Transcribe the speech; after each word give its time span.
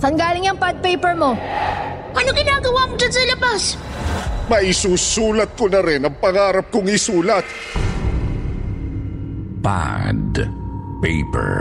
Saan 0.00 0.16
galing 0.16 0.48
yung 0.48 0.56
pad 0.56 0.80
paper 0.80 1.12
mo? 1.12 1.36
Ano 2.16 2.28
ginagawa 2.32 2.88
mo 2.88 2.96
dyan 2.96 3.12
sa 3.12 3.22
labas? 3.36 3.62
Maisusulat 4.48 5.52
ko 5.54 5.68
na 5.68 5.84
rin 5.84 6.08
ang 6.08 6.16
pangarap 6.16 6.72
kong 6.72 6.88
isulat. 6.88 7.44
Pad 9.60 10.40
paper. 11.04 11.60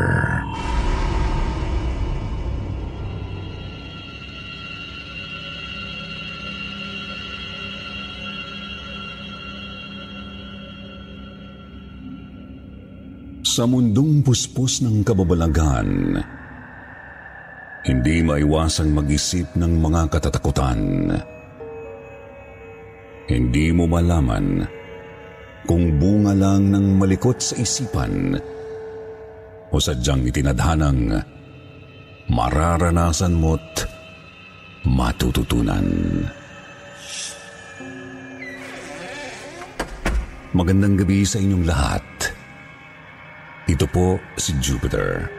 Sa 13.44 13.68
mundong 13.68 14.24
puspos 14.24 14.80
ng 14.80 15.04
kababalaghan, 15.04 16.16
hindi 17.88 18.20
maiwasang 18.20 18.92
mag-isip 18.92 19.48
ng 19.56 19.80
mga 19.80 20.02
katatakutan. 20.12 20.80
Hindi 23.30 23.72
mo 23.72 23.86
malaman 23.88 24.66
kung 25.64 26.02
bunga 26.02 26.34
lang 26.34 26.74
ng 26.74 26.98
malikot 26.98 27.38
sa 27.40 27.56
isipan 27.56 28.36
o 29.70 29.76
sadyang 29.78 30.26
itinadhanang 30.26 31.14
mararanasan 32.28 33.38
mo't 33.38 33.86
matututunan. 34.84 35.86
Magandang 40.50 40.98
gabi 40.98 41.22
sa 41.22 41.38
inyong 41.38 41.66
lahat. 41.70 42.04
Ito 43.70 43.86
po 43.94 44.18
si 44.34 44.58
Jupiter. 44.58 45.39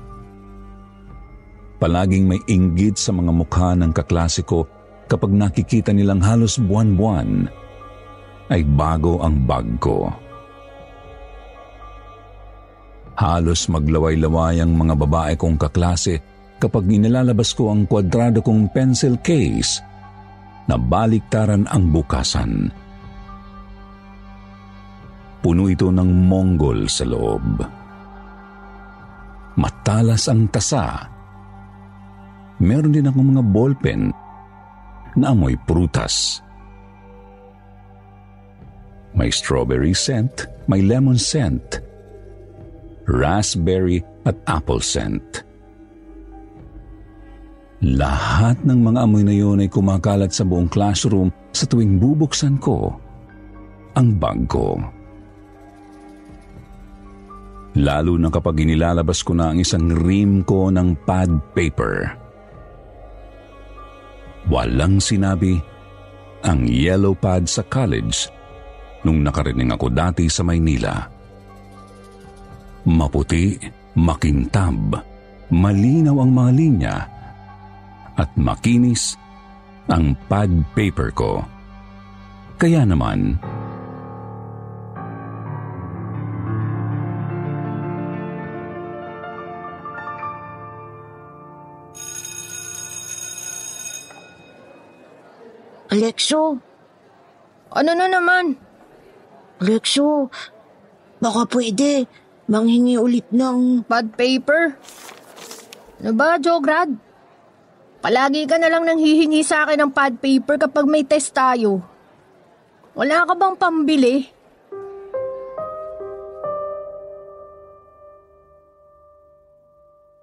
Palaging 1.79 2.27
may 2.27 2.43
inggit 2.51 2.99
sa 2.99 3.15
mga 3.15 3.31
mukha 3.31 3.79
ng 3.79 3.95
kaklase 3.95 4.43
ko 4.43 4.67
kapag 5.07 5.31
nakikita 5.31 5.95
nilang 5.95 6.19
halos 6.19 6.59
buwan-buwan 6.59 7.47
ay 8.51 8.67
bago 8.67 9.23
ang 9.23 9.47
bag 9.47 9.69
ko. 9.79 10.11
Halos 13.19 13.67
maglaway-laway 13.71 14.63
ang 14.63 14.75
mga 14.75 14.95
babae 14.95 15.35
kong 15.39 15.59
kaklase 15.59 16.19
kapag 16.59 16.87
nilalabas 16.87 17.55
ko 17.55 17.71
ang 17.71 17.87
kwadrado 17.87 18.43
kong 18.43 18.71
pencil 18.75 19.19
case 19.23 19.83
na 20.67 20.75
baliktaran 20.75 21.67
ang 21.71 21.95
bukasan. 21.95 22.71
Puno 25.39 25.71
ito 25.71 25.95
ng 25.95 26.11
Mongol 26.27 26.91
sa 26.91 27.07
loob 27.07 27.78
matalas 29.59 30.31
ang 30.31 30.47
tasa. 30.49 31.11
Meron 32.63 32.95
din 32.95 33.11
akong 33.11 33.35
mga 33.35 33.45
ballpen 33.51 34.03
na 35.19 35.35
amoy 35.35 35.59
prutas. 35.67 36.39
May 39.19 39.35
strawberry 39.35 39.99
scent, 39.99 40.47
may 40.71 40.79
lemon 40.79 41.19
scent, 41.19 41.83
raspberry 43.11 43.99
at 44.23 44.39
apple 44.47 44.79
scent. 44.79 45.43
Lahat 47.79 48.59
ng 48.67 48.79
mga 48.79 48.99
amoy 49.07 49.23
na 49.23 49.35
yun 49.35 49.63
ay 49.63 49.71
kumakalat 49.71 50.35
sa 50.35 50.43
buong 50.43 50.67
classroom 50.67 51.31
sa 51.55 51.67
tuwing 51.67 51.99
bubuksan 51.99 52.59
ko 52.59 52.95
ang 53.95 54.19
bag 54.19 54.47
ko. 54.51 54.79
Lalo 57.79 58.19
na 58.19 58.27
kapag 58.27 58.59
inilalabas 58.59 59.23
ko 59.23 59.39
na 59.39 59.55
ang 59.55 59.63
isang 59.63 59.87
rim 60.03 60.43
ko 60.43 60.67
ng 60.67 60.99
pad 61.07 61.31
paper. 61.55 62.11
Walang 64.51 64.99
sinabi 64.99 65.55
ang 66.43 66.67
yellow 66.67 67.15
pad 67.15 67.47
sa 67.47 67.63
college 67.71 68.27
nung 69.07 69.23
nakarinig 69.23 69.71
ako 69.71 69.87
dati 69.95 70.27
sa 70.27 70.43
Maynila. 70.43 71.07
Maputi, 72.89 73.55
makintab, 73.95 74.99
malinaw 75.55 76.17
ang 76.19 76.31
mga 76.35 76.51
linya 76.57 76.97
at 78.19 78.31
makinis 78.35 79.15
ang 79.87 80.19
pad 80.27 80.51
paper 80.75 81.11
ko. 81.15 81.45
Kaya 82.59 82.83
naman, 82.83 83.39
Alexo, 96.09 96.57
ano 97.69 97.93
na 97.93 98.09
naman? 98.09 98.57
Lexo, 99.61 100.33
baka 101.21 101.45
pwede. 101.53 102.09
Manghingi 102.49 102.97
ulit 102.97 103.29
ng... 103.29 103.85
Pad 103.85 104.17
paper? 104.17 104.73
Ano 106.01 106.17
ba, 106.17 106.41
Jograd? 106.41 106.97
Palagi 108.01 108.49
ka 108.49 108.57
na 108.57 108.73
lang 108.73 108.89
nang 108.89 108.97
hihingi 108.97 109.45
sa 109.45 109.69
akin 109.69 109.85
ng 109.85 109.93
pad 109.93 110.17
paper 110.17 110.57
kapag 110.57 110.89
may 110.89 111.05
test 111.05 111.37
tayo. 111.37 111.85
Wala 112.97 113.29
ka 113.29 113.37
bang 113.37 113.57
pambili? 113.61 114.17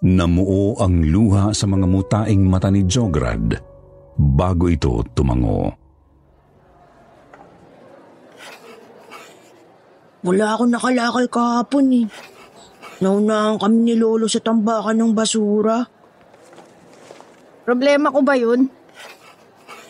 Namuo 0.02 0.81
ang 0.81 1.06
luha 1.06 1.54
sa 1.54 1.70
mga 1.70 1.86
mutaing 1.86 2.42
mata 2.42 2.74
ni 2.74 2.81
Jograd 2.90 3.75
bago 4.16 4.72
ito 4.72 5.04
tumango. 5.12 5.76
Wala 10.26 10.58
akong 10.58 10.74
nakalakal 10.74 11.26
kahapon 11.30 11.86
eh. 11.94 12.06
Naunahan 13.04 13.62
kami 13.62 13.78
ni 13.92 13.94
Lolo 13.94 14.26
sa 14.26 14.42
tambakan 14.42 14.98
ng 14.98 15.12
basura. 15.14 15.86
Problema 17.62 18.10
ko 18.10 18.26
ba 18.26 18.34
yun? 18.34 18.66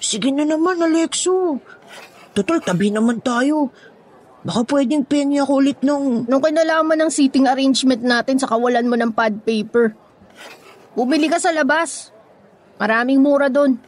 Sige 0.02 0.34
na 0.36 0.44
naman, 0.44 0.82
Alexo. 0.84 1.62
Total, 2.36 2.60
tabi 2.60 2.92
naman 2.92 3.24
tayo. 3.24 3.72
Baka 4.44 4.68
pwedeng 4.76 5.08
pengi 5.08 5.40
ako 5.40 5.54
ulit 5.64 5.80
ng... 5.82 6.28
Nung 6.28 6.44
kinalaman 6.44 7.08
ng 7.08 7.12
seating 7.14 7.48
arrangement 7.48 8.04
natin 8.04 8.36
sa 8.36 8.52
kawalan 8.52 8.86
mo 8.86 9.00
ng 9.00 9.16
pad 9.16 9.40
paper. 9.48 9.96
Bumili 11.00 11.32
ka 11.32 11.40
sa 11.40 11.56
labas. 11.56 12.12
Maraming 12.76 13.24
mura 13.24 13.48
doon. 13.48 13.80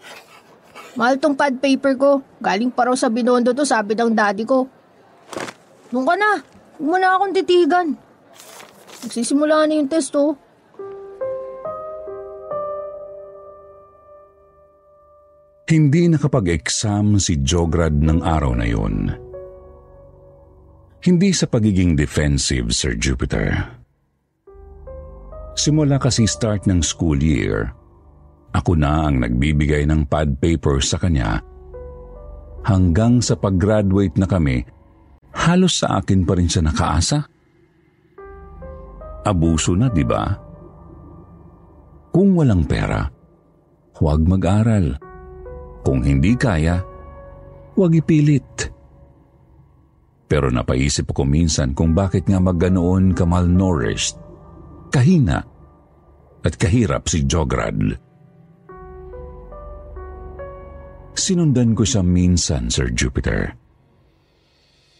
Mahal 0.97 1.21
tong 1.21 1.37
pad 1.37 1.61
paper 1.61 1.93
ko. 1.93 2.25
Galing 2.41 2.73
pa 2.73 2.89
raw 2.89 2.95
sa 2.97 3.13
binondo 3.13 3.53
to, 3.53 3.61
sabi 3.61 3.93
ng 3.93 4.17
daddy 4.17 4.43
ko. 4.43 4.65
Doon 5.93 6.05
ka 6.09 6.15
na. 6.17 6.31
Huwag 6.81 6.89
mo 6.89 6.97
na 6.97 7.13
akong 7.13 7.33
titigan. 7.37 7.87
Magsisimula 9.05 9.69
na 9.69 9.77
yung 9.77 9.89
test, 9.89 10.17
oh. 10.17 10.33
Hindi 15.67 16.09
nakapag-exam 16.09 17.21
si 17.21 17.43
Jograd 17.45 17.93
ng 17.93 18.25
araw 18.25 18.57
na 18.57 18.65
yun. 18.65 19.13
Hindi 21.05 21.29
sa 21.29 21.45
pagiging 21.45 21.93
defensive, 21.93 22.73
Sir 22.73 22.97
Jupiter. 22.97 23.53
Simula 25.53 26.01
kasi 26.01 26.25
start 26.25 26.65
ng 26.65 26.81
school 26.81 27.19
year, 27.19 27.76
ako 28.57 28.73
na 28.73 29.07
ang 29.07 29.21
nagbibigay 29.21 29.85
ng 29.85 30.09
pad 30.09 30.41
paper 30.41 30.81
sa 30.81 30.97
kanya 30.97 31.45
hanggang 32.67 33.23
sa 33.23 33.39
pag-graduate 33.39 34.19
na 34.19 34.27
kami, 34.27 34.59
halos 35.31 35.79
sa 35.79 36.03
akin 36.03 36.27
pa 36.27 36.35
rin 36.35 36.51
siya 36.51 36.67
nakaasa. 36.67 37.23
Abuso 39.23 39.71
na, 39.79 39.87
di 39.87 40.03
ba? 40.03 40.27
Kung 42.11 42.35
walang 42.35 42.67
pera, 42.67 43.07
huwag 43.99 44.19
mag-aral. 44.27 44.99
Kung 45.87 46.03
hindi 46.03 46.35
kaya, 46.35 46.83
huwag 47.79 47.95
ipilit. 47.95 48.75
Pero 50.27 50.51
napaisip 50.51 51.15
ko 51.15 51.23
minsan 51.23 51.71
kung 51.71 51.95
bakit 51.95 52.27
nga 52.27 52.43
magganoon 52.43 53.15
ka 53.15 53.23
malnourished, 53.23 54.19
kahina, 54.91 55.39
at 56.43 56.53
kahirap 56.59 57.07
si 57.07 57.23
Jograd. 57.23 57.95
Sinundan 61.17 61.73
ko 61.73 61.81
siya 61.81 62.05
minsan, 62.05 62.69
Sir 62.69 62.93
Jupiter. 62.93 63.57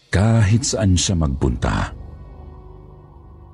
Kahit 0.10 0.66
saan 0.66 0.98
siya 0.98 1.14
magpunta. 1.14 1.94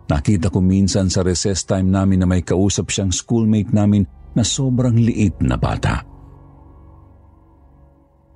Nakita 0.07 0.47
ko 0.47 0.63
minsan 0.63 1.11
sa 1.11 1.27
recess 1.27 1.67
time 1.67 1.91
namin 1.91 2.23
na 2.23 2.27
may 2.27 2.39
kausap 2.39 2.87
siyang 2.87 3.11
schoolmate 3.11 3.75
namin 3.75 4.07
na 4.31 4.47
sobrang 4.47 4.95
liit 4.95 5.43
na 5.43 5.59
bata. 5.59 6.07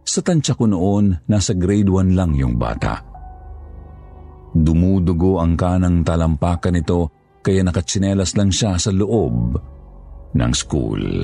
Sa 0.04 0.20
tansya 0.20 0.60
ko 0.60 0.68
noon, 0.68 1.24
nasa 1.32 1.56
grade 1.56 1.88
1 1.88 2.12
lang 2.12 2.36
yung 2.36 2.60
bata. 2.60 3.00
Dumudugo 4.52 5.40
ang 5.40 5.56
kanang 5.56 6.04
talampakan 6.04 6.76
nito 6.76 7.12
kaya 7.40 7.64
nakatsinelas 7.64 8.36
lang 8.36 8.52
siya 8.52 8.76
sa 8.76 8.92
loob 8.92 9.56
ng 10.36 10.52
school. 10.52 11.24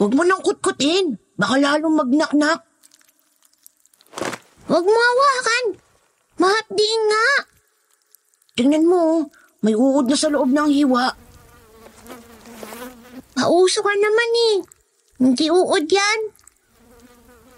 Huwag 0.00 0.16
mo 0.16 0.24
nang 0.24 0.40
kutkutin. 0.40 1.20
Baka 1.36 1.60
lalong 1.60 2.00
magnaknak. 2.00 2.64
Huwag 4.64 4.84
mo 4.88 4.96
hawakan. 4.96 5.64
Mahapdi 6.40 6.88
nga. 7.12 7.26
Tingnan 8.56 8.88
mo, 8.88 9.28
may 9.60 9.76
uod 9.76 10.08
na 10.08 10.16
sa 10.16 10.32
loob 10.32 10.48
ng 10.48 10.72
hiwa. 10.72 11.12
Pauso 13.36 13.84
ka 13.84 13.92
naman 13.92 14.30
eh. 14.52 14.56
Hindi 15.20 15.52
uod 15.52 15.84
yan. 15.84 16.20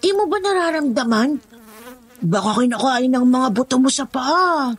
Di 0.03 0.11
mo 0.11 0.27
ba 0.27 0.35
nararamdaman? 0.43 1.39
Baka 2.27 2.59
kinakain 2.59 3.07
ng 3.07 3.23
mga 3.23 3.47
buto 3.55 3.79
mo 3.79 3.87
sa 3.87 4.03
paa. 4.03 4.75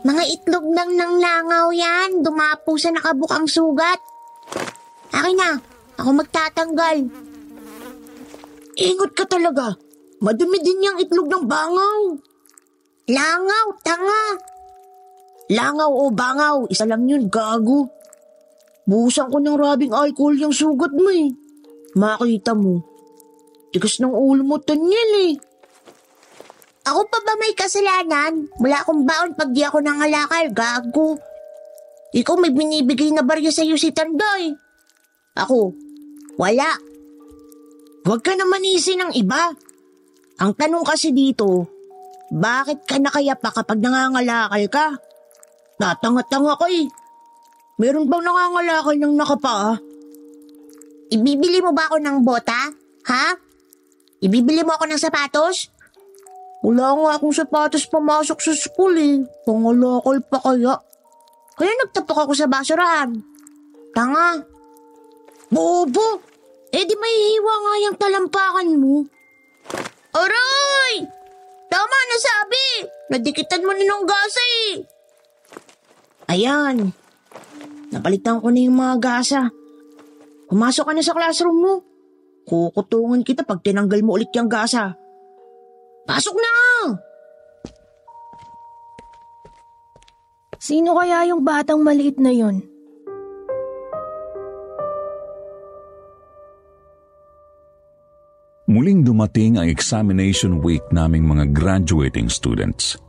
Mga 0.00 0.22
itlog 0.32 0.64
lang 0.72 0.96
ng 0.96 1.12
langaw 1.20 1.68
yan. 1.76 2.24
Dumapo 2.24 2.80
sa 2.80 2.88
nakabukang 2.88 3.44
sugat. 3.44 4.00
Akin 5.12 5.36
na. 5.36 5.73
Ako 5.98 6.10
magtatanggal. 6.10 7.06
Ingot 8.74 9.12
ka 9.14 9.24
talaga. 9.30 9.78
Madumi 10.18 10.58
din 10.58 10.82
yung 10.82 10.98
itlog 10.98 11.30
ng 11.30 11.44
bangaw. 11.46 12.00
Langaw, 13.06 13.66
tanga. 13.84 14.24
Langaw 15.52 15.92
o 15.92 16.08
bangaw, 16.08 16.64
isa 16.72 16.88
lang 16.88 17.04
yun, 17.04 17.28
gago. 17.28 17.92
Buhusan 18.88 19.28
ko 19.28 19.38
ng 19.38 19.60
rabing 19.60 19.92
alcohol 19.92 20.34
yung 20.34 20.56
sugat 20.56 20.92
mo 20.92 21.12
eh. 21.12 21.28
Makita 21.94 22.56
mo. 22.56 22.80
Tigas 23.70 24.00
ng 24.00 24.10
ulo 24.10 24.42
mo, 24.42 24.56
Tanyel 24.58 25.12
eh. 25.30 25.34
Ako 26.84 27.00
pa 27.08 27.18
ba 27.24 27.32
may 27.40 27.56
kasalanan? 27.56 28.48
Wala 28.60 28.84
akong 28.84 29.08
baon 29.08 29.32
pag 29.36 29.52
di 29.52 29.64
ako 29.64 29.80
nangalakal, 29.80 30.46
gago. 30.52 31.16
Ikaw 32.12 32.34
may 32.40 32.52
binibigay 32.52 33.12
na 33.12 33.24
barya 33.24 33.48
sa'yo 33.48 33.76
si 33.76 33.92
Tandoy. 33.92 34.52
Ako, 35.34 35.74
wala. 36.40 36.70
Huwag 38.04 38.20
ka 38.20 38.36
naman 38.36 38.64
isi 38.64 38.98
ng 39.00 39.16
iba. 39.16 39.54
Ang 40.42 40.52
tanong 40.58 40.84
kasi 40.84 41.14
dito, 41.14 41.70
bakit 42.34 42.84
ka 42.84 42.98
nakayapa 42.98 43.48
kapag 43.54 43.78
nangangalakal 43.78 44.64
ka? 44.68 44.86
Natanga-tanga 45.78 46.54
ka 46.58 46.66
eh. 46.68 46.90
Meron 47.78 48.06
bang 48.10 48.22
nangangalakal 48.22 48.96
ng 48.98 49.14
nakapaa? 49.14 49.78
Ibibili 51.14 51.62
mo 51.62 51.70
ba 51.70 51.86
ako 51.90 51.96
ng 52.02 52.18
bota? 52.26 52.70
Ha? 53.06 53.26
Ibibili 54.24 54.66
mo 54.66 54.74
ako 54.74 54.84
ng 54.90 55.00
sapatos? 55.00 55.70
Wala 56.64 56.96
nga 56.96 57.10
akong 57.20 57.36
sapatos 57.36 57.84
pumasok 57.86 58.38
sa 58.40 58.52
school 58.56 58.94
eh. 58.96 59.20
Pangalakal 59.44 60.18
pa 60.24 60.38
kaya. 60.40 60.74
Kaya 61.54 61.72
nagtapak 61.84 62.18
ako 62.24 62.32
sa 62.34 62.50
basurahan. 62.50 63.14
Tanga. 63.94 64.53
Bobo! 65.54 66.18
Eh 66.74 66.82
di 66.82 66.98
may 66.98 67.14
hiwa 67.14 67.54
nga 67.62 67.74
yung 67.86 67.96
talampakan 67.96 68.74
mo. 68.74 69.06
Aray! 70.10 71.06
Tama 71.70 71.98
na 72.10 72.16
sabi! 72.18 72.66
Nadikitan 73.14 73.62
mo 73.62 73.70
na 73.70 73.86
ng 73.86 74.02
gasa 74.02 74.42
eh. 74.66 74.72
Ayan. 76.34 76.90
Napalitan 77.94 78.42
ko 78.42 78.50
na 78.50 78.66
yung 78.66 78.74
mga 78.74 78.96
gasa. 78.98 79.54
Pumasok 80.50 80.90
ka 80.90 80.92
na 80.98 81.06
sa 81.06 81.14
classroom 81.14 81.58
mo. 81.62 81.74
Kukutungan 82.50 83.22
kita 83.22 83.46
pag 83.46 83.62
tinanggal 83.62 84.02
mo 84.02 84.18
ulit 84.18 84.34
yung 84.34 84.50
gasa. 84.50 84.98
Pasok 86.02 86.34
na! 86.34 86.54
Sino 90.58 90.98
kaya 90.98 91.30
yung 91.30 91.46
batang 91.46 91.78
maliit 91.78 92.18
na 92.18 92.34
yon? 92.34 92.73
Muling 98.84 99.00
dumating 99.00 99.56
ang 99.56 99.64
examination 99.64 100.60
week 100.60 100.84
naming 100.92 101.24
mga 101.24 101.56
graduating 101.56 102.28
students. 102.28 103.00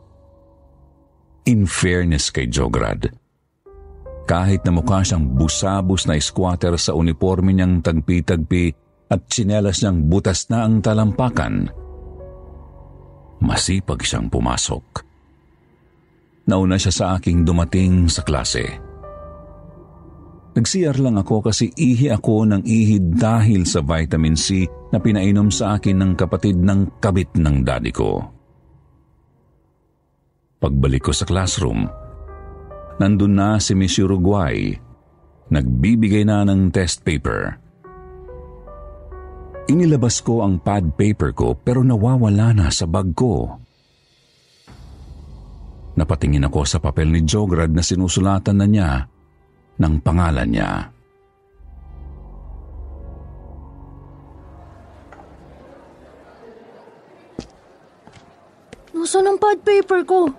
In 1.51 1.67
fairness 1.67 2.31
kay 2.31 2.47
Jograd, 2.47 3.11
kahit 4.23 4.63
na 4.63 4.71
mukha 4.71 5.03
siyang 5.03 5.35
busabos 5.35 6.07
na 6.07 6.15
squatter 6.15 6.79
sa 6.79 6.95
uniforme 6.95 7.51
niyang 7.51 7.83
tagpi-tagpi 7.83 8.71
at 9.11 9.27
tsinelas 9.27 9.83
niyang 9.83 10.07
butas 10.07 10.47
na 10.47 10.63
ang 10.63 10.79
talampakan, 10.79 11.67
masipag 13.43 13.99
siyang 13.99 14.31
pumasok. 14.31 15.03
Nauna 16.47 16.79
siya 16.79 16.93
sa 16.95 17.05
aking 17.19 17.43
dumating 17.43 18.07
sa 18.07 18.23
klase. 18.23 18.79
Nag-CR 20.55 20.95
lang 21.03 21.19
ako 21.19 21.51
kasi 21.51 21.67
ihi 21.75 22.07
ako 22.07 22.47
ng 22.47 22.63
ihi 22.63 22.95
dahil 23.03 23.67
sa 23.67 23.83
vitamin 23.83 24.39
C 24.39 24.63
na 24.87 25.03
pinainom 25.03 25.51
sa 25.51 25.75
akin 25.75 25.99
ng 25.99 26.11
kapatid 26.15 26.55
ng 26.55 27.03
kabit 27.03 27.35
ng 27.35 27.59
daddy 27.59 27.91
ko. 27.91 28.23
Pagbalik 30.55 31.03
ko 31.03 31.11
sa 31.11 31.27
classroom, 31.27 31.83
nandun 33.03 33.35
na 33.35 33.59
si 33.59 33.75
Miss 33.75 33.99
Uruguay. 33.99 34.71
Nagbibigay 35.51 36.23
na 36.23 36.47
ng 36.47 36.71
test 36.71 37.03
paper. 37.03 37.59
Inilabas 39.67 40.23
ko 40.23 40.39
ang 40.39 40.63
pad 40.63 40.95
paper 40.95 41.35
ko 41.35 41.59
pero 41.59 41.83
nawawala 41.83 42.55
na 42.55 42.71
sa 42.71 42.87
bag 42.87 43.11
ko. 43.11 43.59
Napatingin 45.99 46.47
ako 46.47 46.63
sa 46.63 46.79
papel 46.79 47.11
ni 47.11 47.27
Jograd 47.27 47.75
na 47.75 47.83
sinusulatan 47.83 48.55
na 48.55 48.67
niya 48.71 48.89
ng 49.79 49.95
pangalan 49.99 50.49
niya. 50.49 50.95
Nasaan 58.95 59.27
ang 59.31 59.39
pad 59.39 59.59
paper 59.61 60.01
ko? 60.07 60.31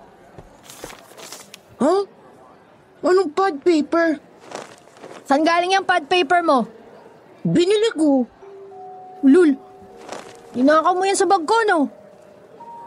Ha? 1.79 1.95
Anong 3.05 3.31
pad 3.31 3.61
paper? 3.61 4.17
Saan 5.23 5.45
galing 5.45 5.77
yung 5.77 5.85
pad 5.85 6.09
paper 6.09 6.41
mo? 6.41 6.65
Binili 7.45 7.93
ko. 7.93 8.25
Lul, 9.23 9.55
ninakaw 10.57 10.93
mo 10.93 11.03
yan 11.05 11.17
sa 11.17 11.29
bag 11.29 11.45
ko, 11.45 11.57
no? 11.69 11.79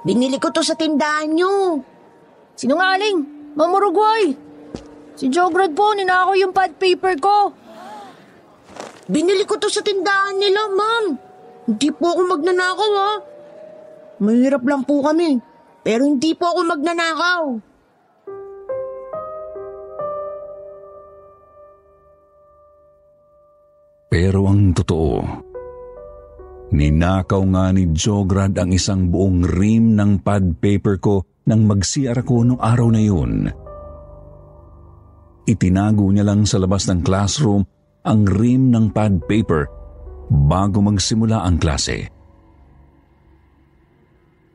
Binili 0.04 0.36
ko 0.36 0.50
to 0.50 0.60
sa 0.60 0.76
tindahan 0.76 1.32
nyo. 1.32 1.80
Sinungaling, 2.56 3.18
Ma'am 3.56 3.72
Uruguay. 3.72 4.39
Si 5.20 5.28
Jograd 5.28 5.76
po, 5.76 5.92
ninakaw 5.92 6.32
yung 6.32 6.56
pad 6.56 6.80
paper 6.80 7.20
ko. 7.20 7.52
Binili 9.04 9.44
ko 9.44 9.60
to 9.60 9.68
sa 9.68 9.84
tindahan 9.84 10.40
nila, 10.40 10.72
ma'am. 10.72 11.04
Hindi 11.68 11.92
po 11.92 12.16
ako 12.16 12.22
magnanakaw, 12.24 12.92
ha? 12.96 13.12
Mahirap 14.24 14.64
lang 14.64 14.80
po 14.88 15.04
kami. 15.04 15.36
Pero 15.84 16.08
hindi 16.08 16.32
po 16.32 16.48
ako 16.48 16.60
magnanakaw. 16.72 17.42
Pero 24.08 24.40
ang 24.48 24.72
totoo, 24.72 25.20
ninakaw 26.72 27.42
nga 27.44 27.76
ni 27.76 27.92
Jograd 27.92 28.56
ang 28.56 28.72
isang 28.72 29.12
buong 29.12 29.44
rim 29.44 30.00
ng 30.00 30.24
pad 30.24 30.56
paper 30.64 30.96
ko 30.96 31.28
nang 31.44 31.68
mag-CR 31.68 32.24
ako 32.24 32.56
noong 32.56 32.62
araw 32.64 32.88
na 32.88 33.04
yun. 33.04 33.68
Itinago 35.50 36.06
niya 36.14 36.22
lang 36.22 36.46
sa 36.46 36.62
labas 36.62 36.86
ng 36.86 37.02
classroom 37.02 37.66
ang 38.06 38.22
rim 38.22 38.70
ng 38.70 38.94
pad 38.94 39.26
paper 39.26 39.66
bago 40.30 40.78
magsimula 40.78 41.42
ang 41.42 41.58
klase. 41.58 42.06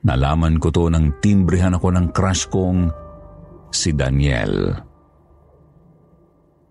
Nalaman 0.07 0.55
ko 0.55 0.71
to 0.71 0.87
nang 0.87 1.19
timbrehan 1.19 1.75
ako 1.75 1.91
ng 1.91 2.07
crush 2.15 2.47
kong 2.47 2.87
si 3.75 3.91
Daniel. 3.91 4.71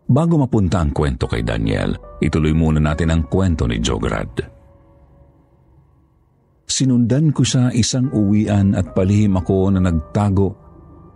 Bago 0.08 0.40
mapunta 0.40 0.80
ang 0.80 0.96
kwento 0.96 1.28
kay 1.28 1.44
Daniel, 1.44 2.16
ituloy 2.24 2.56
muna 2.56 2.80
natin 2.80 3.12
ang 3.12 3.28
kwento 3.28 3.68
ni 3.68 3.76
Jograd. 3.84 4.32
Sinundan 6.64 7.28
ko 7.36 7.44
siya 7.44 7.76
isang 7.76 8.08
uwian 8.08 8.72
at 8.72 8.96
palihim 8.96 9.36
ako 9.36 9.68
na 9.76 9.84
nagtago 9.84 10.63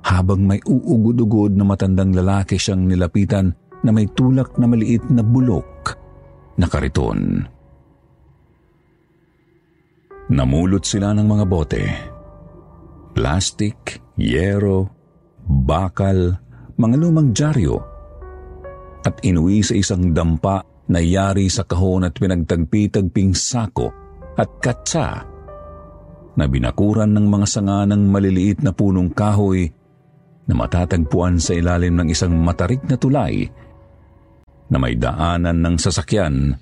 habang 0.04 0.46
may 0.46 0.60
uugod-ugod 0.64 1.54
na 1.54 1.64
matandang 1.66 2.14
lalaki 2.14 2.56
siyang 2.56 2.86
nilapitan 2.86 3.52
na 3.82 3.90
may 3.94 4.06
tulak 4.10 4.56
na 4.58 4.66
maliit 4.66 5.04
na 5.10 5.22
bulok 5.22 5.94
na 6.58 6.66
kariton. 6.66 7.46
Namulot 10.28 10.84
sila 10.84 11.16
ng 11.16 11.24
mga 11.24 11.44
bote. 11.48 11.84
Plastic, 13.16 14.02
yero, 14.20 14.92
bakal, 15.48 16.36
mga 16.76 16.96
lumang 17.00 17.32
dyaryo 17.32 17.80
at 19.02 19.24
inuwi 19.24 19.64
sa 19.64 19.74
isang 19.74 20.12
dampa 20.12 20.60
na 20.88 21.00
yari 21.00 21.48
sa 21.48 21.64
kahon 21.64 22.04
at 22.04 22.16
pinagtagpi-tagping 22.16 23.32
sako 23.32 23.88
at 24.36 24.48
katsa 24.60 25.24
na 26.38 26.44
binakuran 26.46 27.10
ng 27.16 27.26
mga 27.26 27.46
sanga 27.48 27.82
ng 27.88 28.02
maliliit 28.12 28.62
na 28.62 28.70
punong 28.70 29.10
kahoy 29.10 29.66
na 30.48 30.54
matatagpuan 30.56 31.36
sa 31.36 31.52
ilalim 31.52 32.00
ng 32.00 32.08
isang 32.08 32.32
matarik 32.40 32.80
na 32.88 32.96
tulay 32.96 33.44
na 34.68 34.76
may 34.80 34.96
daanan 34.96 35.60
ng 35.60 35.76
sasakyan 35.76 36.56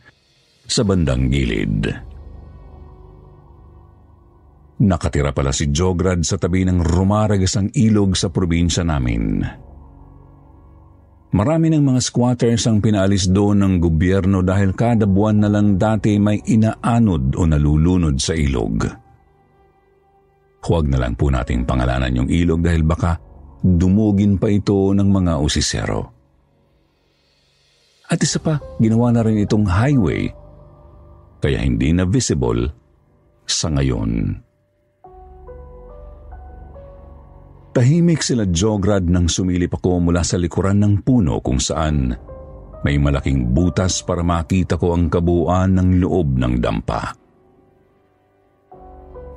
sa 0.67 0.83
bandang 0.83 1.31
gilid. 1.31 1.87
Nakatira 4.77 5.33
pala 5.33 5.57
si 5.57 5.73
Jograd 5.73 6.21
sa 6.27 6.37
tabi 6.37 6.67
ng 6.67 6.85
rumaragasang 6.85 7.73
ilog 7.73 8.13
sa 8.13 8.29
probinsya 8.29 8.85
namin. 8.85 9.41
Marami 11.33 11.73
ng 11.73 11.83
mga 11.83 12.01
squatters 12.01 12.69
ang 12.69 12.85
pinaalis 12.85 13.29
doon 13.29 13.65
ng 13.65 13.75
gobyerno 13.81 14.45
dahil 14.45 14.77
kada 14.77 15.09
buwan 15.09 15.43
na 15.43 15.49
lang 15.51 15.81
dati 15.81 16.17
may 16.21 16.41
inaanod 16.45 17.35
o 17.35 17.43
nalulunod 17.49 18.17
sa 18.21 18.37
ilog. 18.37 18.85
Huwag 20.67 20.85
na 20.91 20.99
lang 20.99 21.15
po 21.15 21.31
nating 21.31 21.65
pangalanan 21.65 22.25
yung 22.25 22.29
ilog 22.31 22.61
dahil 22.63 22.83
baka 22.85 23.26
dumugin 23.75 24.39
pa 24.39 24.47
ito 24.47 24.95
ng 24.95 25.09
mga 25.11 25.43
usisero. 25.43 26.15
At 28.07 28.23
isa 28.23 28.39
pa, 28.39 28.63
ginawa 28.79 29.11
na 29.11 29.27
rin 29.27 29.43
itong 29.43 29.67
highway 29.67 30.31
kaya 31.43 31.59
hindi 31.63 31.91
na 31.91 32.07
visible 32.07 32.71
sa 33.47 33.71
ngayon. 33.75 34.43
Tahimik 37.77 38.25
sila 38.25 38.49
Jograd 38.49 39.05
nang 39.05 39.29
sumilip 39.29 39.77
ako 39.77 40.09
mula 40.09 40.25
sa 40.25 40.41
likuran 40.41 40.81
ng 40.81 40.95
puno 41.05 41.45
kung 41.45 41.61
saan 41.61 42.09
may 42.81 42.97
malaking 42.97 43.53
butas 43.53 44.01
para 44.01 44.25
makita 44.25 44.81
ko 44.81 44.97
ang 44.97 45.13
kabuuan 45.13 45.77
ng 45.77 46.01
loob 46.01 46.41
ng 46.41 46.57
dampa. 46.57 47.13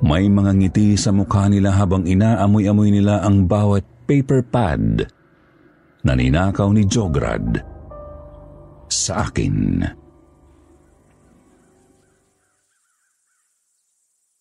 May 0.00 0.32
mga 0.32 0.56
ngiti 0.56 0.96
sa 0.96 1.12
mukha 1.12 1.52
nila 1.52 1.76
habang 1.76 2.08
inaamoy-amoy 2.08 2.88
nila 2.88 3.20
ang 3.20 3.44
bawat 3.44 3.84
paper 4.10 4.42
pad 4.42 5.06
na 6.02 6.18
ninakaw 6.18 6.74
ni 6.74 6.82
Jograd 6.82 7.62
sa 8.90 9.30
akin. 9.30 9.86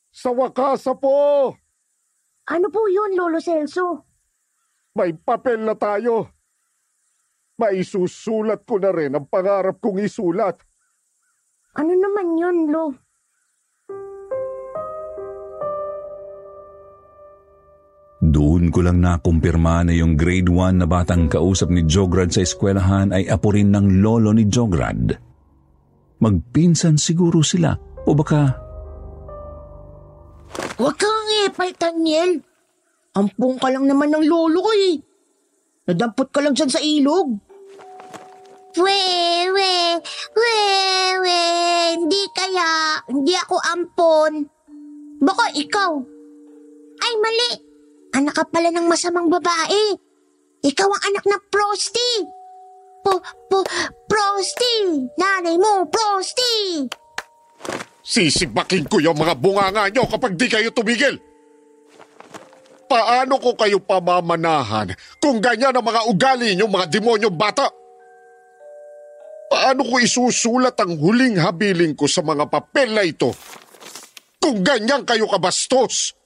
Sa 0.09 0.33
wakas 0.33 0.89
po! 0.97 1.53
Ano 2.49 2.67
po 2.73 2.81
yun, 2.89 3.13
Lolo 3.13 3.37
Celso? 3.37 4.09
May 4.97 5.13
papel 5.13 5.61
na 5.61 5.77
tayo. 5.77 6.33
Maisusulat 7.61 8.65
ko 8.65 8.81
na 8.81 8.89
rin 8.89 9.13
ang 9.13 9.29
pangarap 9.29 9.77
kong 9.77 10.01
isulat. 10.01 10.57
Ano 11.77 11.93
naman 11.93 12.41
yun, 12.41 12.57
Lo? 12.73 12.97
Doon 18.19 18.67
ko 18.67 18.83
lang 18.83 18.99
nakumpirma 18.99 19.87
na 19.87 19.95
yung 19.95 20.19
grade 20.19 20.51
1 20.51 20.83
na 20.83 20.87
batang 20.91 21.31
kausap 21.31 21.71
ni 21.71 21.87
Jograd 21.87 22.35
sa 22.35 22.43
eskwelahan 22.43 23.15
ay 23.15 23.31
apo 23.31 23.55
rin 23.55 23.71
ng 23.71 24.03
lolo 24.03 24.35
ni 24.35 24.43
Jograd. 24.51 25.15
Magpinsan 26.19 26.99
siguro 26.99 27.39
sila 27.39 27.71
o 28.03 28.11
baka 28.11 28.67
Huwag 30.75 30.95
kang 30.99 31.31
epal, 31.47 31.71
Daniel. 31.79 32.43
Ampong 33.15 33.55
ka 33.55 33.71
lang 33.71 33.87
naman 33.87 34.11
ng 34.11 34.27
lolo 34.27 34.67
ko 34.67 34.71
eh. 34.75 34.99
Nadampot 35.87 36.27
ka 36.27 36.43
lang 36.43 36.55
dyan 36.55 36.71
sa 36.71 36.83
ilog. 36.83 37.39
We, 38.79 38.99
we, 39.51 39.71
we, 40.35 40.55
we, 41.19 41.39
hindi 41.99 42.23
kaya, 42.31 42.99
hindi 43.11 43.35
ako 43.35 43.55
ampon. 43.59 44.47
Baka 45.19 45.45
ikaw. 45.55 45.91
Ay, 46.99 47.13
mali. 47.19 47.68
Anak 48.15 48.33
ka 48.33 48.43
pala 48.49 48.73
ng 48.73 48.89
masamang 48.89 49.29
babae. 49.29 49.97
Ikaw 50.65 50.89
ang 50.89 51.03
anak 51.13 51.25
ng 51.29 51.43
Prosty. 51.53 52.11
Po, 53.05 53.21
po, 53.47 53.63
Prosty. 54.09 55.07
Nanay 55.15 55.55
mo, 55.55 55.85
Prosty. 55.87 56.85
Sisipakin 58.03 58.89
ko 58.89 58.97
yung 58.97 59.15
mga 59.21 59.37
bunganga 59.37 59.85
nyo 59.93 60.09
kapag 60.09 60.33
di 60.33 60.49
kayo 60.49 60.73
tumigil. 60.73 61.21
Paano 62.89 63.37
ko 63.37 63.53
kayo 63.53 63.77
pamamanahan 63.77 64.89
kung 65.21 65.37
ganyan 65.37 65.77
ang 65.77 65.85
mga 65.85 66.09
ugali 66.09 66.57
nyo 66.57 66.65
mga 66.65 66.89
demonyong 66.89 67.37
bata? 67.37 67.69
Paano 69.49 69.85
ko 69.85 70.01
isusulat 70.01 70.73
ang 70.81 70.97
huling 70.97 71.37
habiling 71.37 71.93
ko 71.93 72.09
sa 72.09 72.25
mga 72.25 72.49
papel 72.49 72.89
na 72.97 73.05
ito 73.05 73.29
kung 74.41 74.65
ganyan 74.65 75.05
kayo 75.05 75.29
kabastos? 75.29 76.18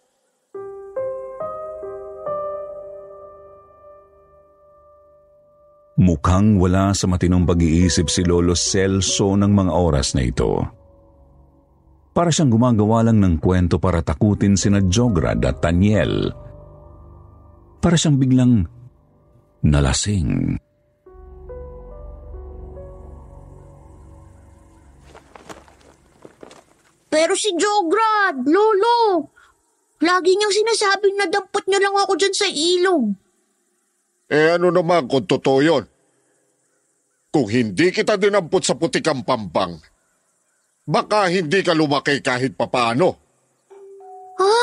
Mukhang 5.93 6.57
wala 6.57 6.89
sa 6.97 7.05
matinong 7.05 7.45
pag-iisip 7.45 8.09
si 8.09 8.25
Lolo 8.25 8.57
Celso 8.57 9.37
ng 9.37 9.51
mga 9.53 9.71
oras 9.77 10.17
na 10.17 10.25
ito. 10.25 10.57
Para 12.13 12.33
siyang 12.33 12.49
gumagawa 12.49 13.05
lang 13.05 13.21
ng 13.21 13.37
kwento 13.37 13.77
para 13.77 14.01
takutin 14.01 14.57
sina 14.57 14.81
Jograd 14.81 15.37
at 15.45 15.61
Taniel. 15.61 16.33
Para 17.77 17.93
siyang 17.93 18.17
biglang 18.17 18.65
nalasing. 19.61 20.57
Pero 27.13 27.37
si 27.37 27.53
Jograd, 27.53 28.41
Lolo, 28.49 29.29
lagi 30.01 30.33
niyang 30.33 30.49
sinasabing 30.49 31.21
nadampot 31.21 31.69
niya 31.69 31.85
lang 31.85 31.93
ako 32.01 32.17
dyan 32.17 32.33
sa 32.33 32.49
ilog. 32.49 33.22
Eh 34.31 34.55
ano 34.55 34.71
naman 34.71 35.07
kung 35.07 35.27
totoo 35.27 35.59
yun? 35.59 35.83
Kung 37.33 37.47
hindi 37.49 37.89
kita 37.89 38.15
dinampot 38.15 38.61
sa 38.61 38.77
putikang 38.77 39.25
pampang, 39.25 39.81
baka 40.85 41.27
hindi 41.33 41.65
ka 41.65 41.73
lumaki 41.73 42.21
kahit 42.21 42.53
papaano. 42.53 43.09
Ha? 44.37 44.61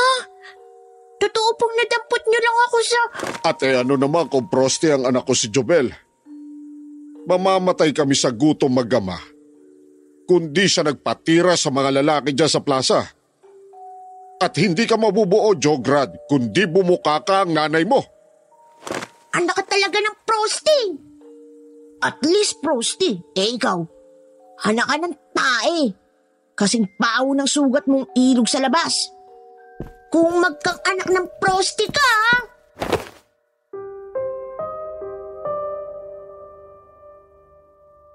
Totoo 1.21 1.49
pong 1.59 1.75
nadampot 1.77 2.23
niyo 2.31 2.41
lang 2.41 2.59
ako 2.65 2.79
sa... 2.81 3.01
At 3.51 3.59
eh 3.67 3.75
ano 3.83 3.99
naman 3.99 4.31
kung 4.31 4.47
proste 4.47 4.95
ang 4.95 5.05
anak 5.05 5.27
ko 5.27 5.35
si 5.35 5.51
Jobel? 5.53 5.91
Mamamatay 7.29 7.93
kami 7.93 8.17
sa 8.17 8.33
gutom 8.33 8.73
magama. 8.73 9.19
Kundi 10.25 10.71
siya 10.71 10.87
nagpatira 10.87 11.59
sa 11.59 11.75
mga 11.75 12.01
lalaki 12.01 12.33
dyan 12.33 12.49
sa 12.49 12.63
plaza. 12.63 13.03
At 14.41 14.57
hindi 14.57 14.89
ka 14.89 14.97
mabubuo, 14.97 15.53
Jograd, 15.59 16.17
kundi 16.31 16.65
bumuka 16.65 17.21
ka 17.21 17.45
ang 17.45 17.53
nanay 17.53 17.85
mo. 17.85 18.01
Anak 19.31 19.63
ka 19.63 19.65
talaga 19.67 19.99
ng 20.03 20.17
prosti. 20.27 20.81
At 22.03 22.19
least 22.27 22.59
prosti. 22.59 23.15
Eh 23.39 23.55
ikaw, 23.55 23.79
anak 24.67 24.87
ka 24.91 24.97
ng 24.99 25.15
tae. 25.31 25.81
Kasing 26.59 26.99
pao 26.99 27.31
ng 27.31 27.47
sugat 27.47 27.87
mong 27.87 28.11
ilog 28.19 28.51
sa 28.51 28.59
labas. 28.59 29.07
Kung 30.11 30.43
magkang-anak 30.43 31.09
ng 31.15 31.27
prosti 31.39 31.87
ka? 31.87 32.13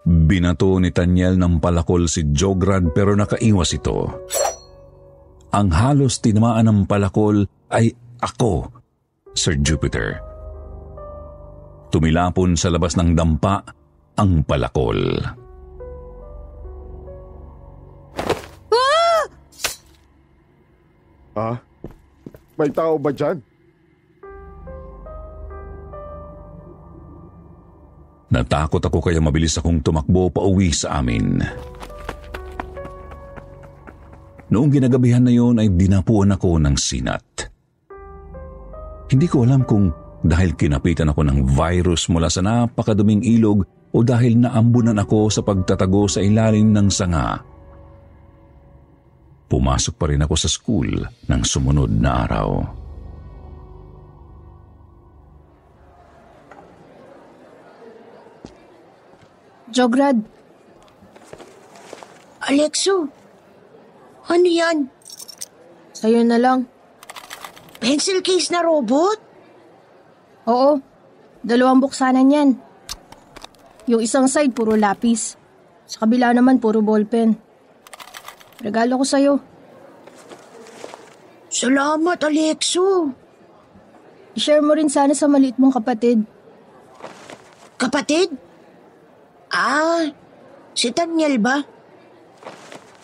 Binato 0.06 0.78
ni 0.84 0.92
Tanyel 0.92 1.40
ng 1.40 1.64
palakol 1.64 2.12
si 2.12 2.28
Jograd 2.36 2.92
pero 2.92 3.16
nakaiwas 3.16 3.72
ito. 3.72 4.12
Ang 5.56 5.72
halos 5.72 6.20
tinamaan 6.20 6.68
ng 6.68 6.80
palakol 6.84 7.48
ay 7.72 7.96
ako, 8.20 8.68
Sir 9.32 9.56
Jupiter. 9.64 10.35
Tumilapon 11.96 12.60
sa 12.60 12.68
labas 12.68 13.00
ng 13.00 13.16
dampa 13.16 13.64
ang 14.20 14.44
palakol. 14.44 15.00
Ha? 21.40 21.56
May 22.60 22.68
tao 22.76 23.00
ba 23.00 23.16
dyan? 23.16 23.40
Natakot 28.28 28.84
ako 28.84 29.00
kaya 29.00 29.24
mabilis 29.24 29.56
akong 29.56 29.80
tumakbo 29.80 30.28
pa 30.28 30.44
uwi 30.44 30.76
sa 30.76 31.00
amin. 31.00 31.40
Noong 34.52 34.68
ginagabihan 34.68 35.24
na 35.24 35.32
yon 35.32 35.64
ay 35.64 35.72
dinapuan 35.72 36.36
ako 36.36 36.60
ng 36.60 36.76
sinat. 36.76 37.24
Hindi 39.08 39.32
ko 39.32 39.48
alam 39.48 39.64
kung 39.64 40.04
dahil 40.22 40.54
kinapitan 40.54 41.12
ako 41.12 41.26
ng 41.28 41.40
virus 41.44 42.08
mula 42.08 42.30
sa 42.32 42.40
napakaduming 42.46 43.26
ilog 43.26 43.66
o 43.96 43.98
dahil 44.04 44.40
naambunan 44.40 44.96
ako 45.00 45.34
sa 45.34 45.42
pagtatago 45.42 46.08
sa 46.08 46.22
ilalim 46.22 46.72
ng 46.72 46.88
sanga. 46.92 47.42
Pumasok 49.46 49.94
pa 49.96 50.06
rin 50.10 50.24
ako 50.24 50.36
sa 50.38 50.50
school 50.50 50.90
ng 51.04 51.42
sumunod 51.42 51.92
na 51.92 52.28
araw. 52.28 52.50
Jograd, 59.76 60.22
Alexo, 62.46 63.10
ano 64.30 64.48
yan? 64.48 64.96
sa'yo 66.06 66.22
na 66.22 66.38
lang. 66.38 66.70
Pencil 67.82 68.22
case 68.22 68.54
na 68.54 68.62
robot? 68.62 69.25
Oo, 70.46 70.78
dalawang 71.42 71.82
buksanan 71.82 72.30
yan. 72.30 72.50
Yung 73.90 74.02
isang 74.02 74.30
side 74.30 74.54
puro 74.54 74.78
lapis. 74.78 75.38
Sa 75.86 76.06
kabila 76.06 76.34
naman 76.34 76.62
puro 76.62 76.82
ballpen. 76.82 77.38
Regalo 78.62 79.02
ko 79.02 79.06
sa'yo. 79.06 79.34
Salamat, 81.50 82.18
Alexo. 82.26 83.14
I-share 84.38 84.62
mo 84.62 84.74
rin 84.74 84.90
sana 84.90 85.14
sa 85.14 85.30
maliit 85.30 85.58
mong 85.58 85.82
kapatid. 85.82 86.26
Kapatid? 87.78 88.34
Ah, 89.54 90.10
si 90.74 90.92
Tanyel 90.92 91.40
ba? 91.40 91.64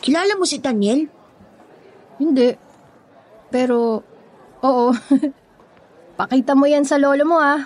Kilala 0.02 0.36
mo 0.36 0.46
si 0.50 0.58
Tanyel? 0.58 1.08
Hindi. 2.18 2.50
Pero, 3.54 4.02
oo. 4.62 4.88
Pakita 6.22 6.54
mo 6.54 6.70
yan 6.70 6.86
sa 6.86 7.02
lolo 7.02 7.26
mo 7.26 7.42
ah. 7.42 7.58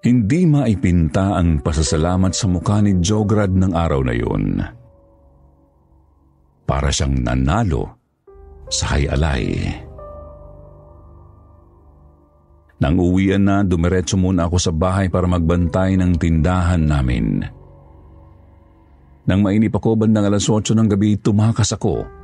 Hindi 0.00 0.48
maipinta 0.48 1.36
ang 1.36 1.60
pasasalamat 1.60 2.32
sa 2.32 2.48
mukha 2.48 2.80
ni 2.80 2.96
Jograd 3.04 3.52
ng 3.52 3.76
araw 3.76 4.00
na 4.08 4.14
yun. 4.16 4.64
Para 6.64 6.88
siyang 6.88 7.20
nanalo 7.20 8.00
sa 8.72 8.96
hayalay. 8.96 9.68
Nang 12.80 12.96
uwian 12.96 13.44
na, 13.44 13.60
dumiretso 13.60 14.16
muna 14.16 14.48
ako 14.48 14.56
sa 14.56 14.72
bahay 14.72 15.12
para 15.12 15.28
magbantay 15.28 16.00
ng 16.00 16.16
tindahan 16.16 16.80
namin. 16.80 17.44
Nang 19.28 19.44
mainip 19.44 19.76
ako 19.76 20.00
bandang 20.00 20.24
alas 20.24 20.48
8 20.48 20.72
ng 20.72 20.88
gabi, 20.88 21.20
tumakas 21.20 21.76
ako 21.76 22.23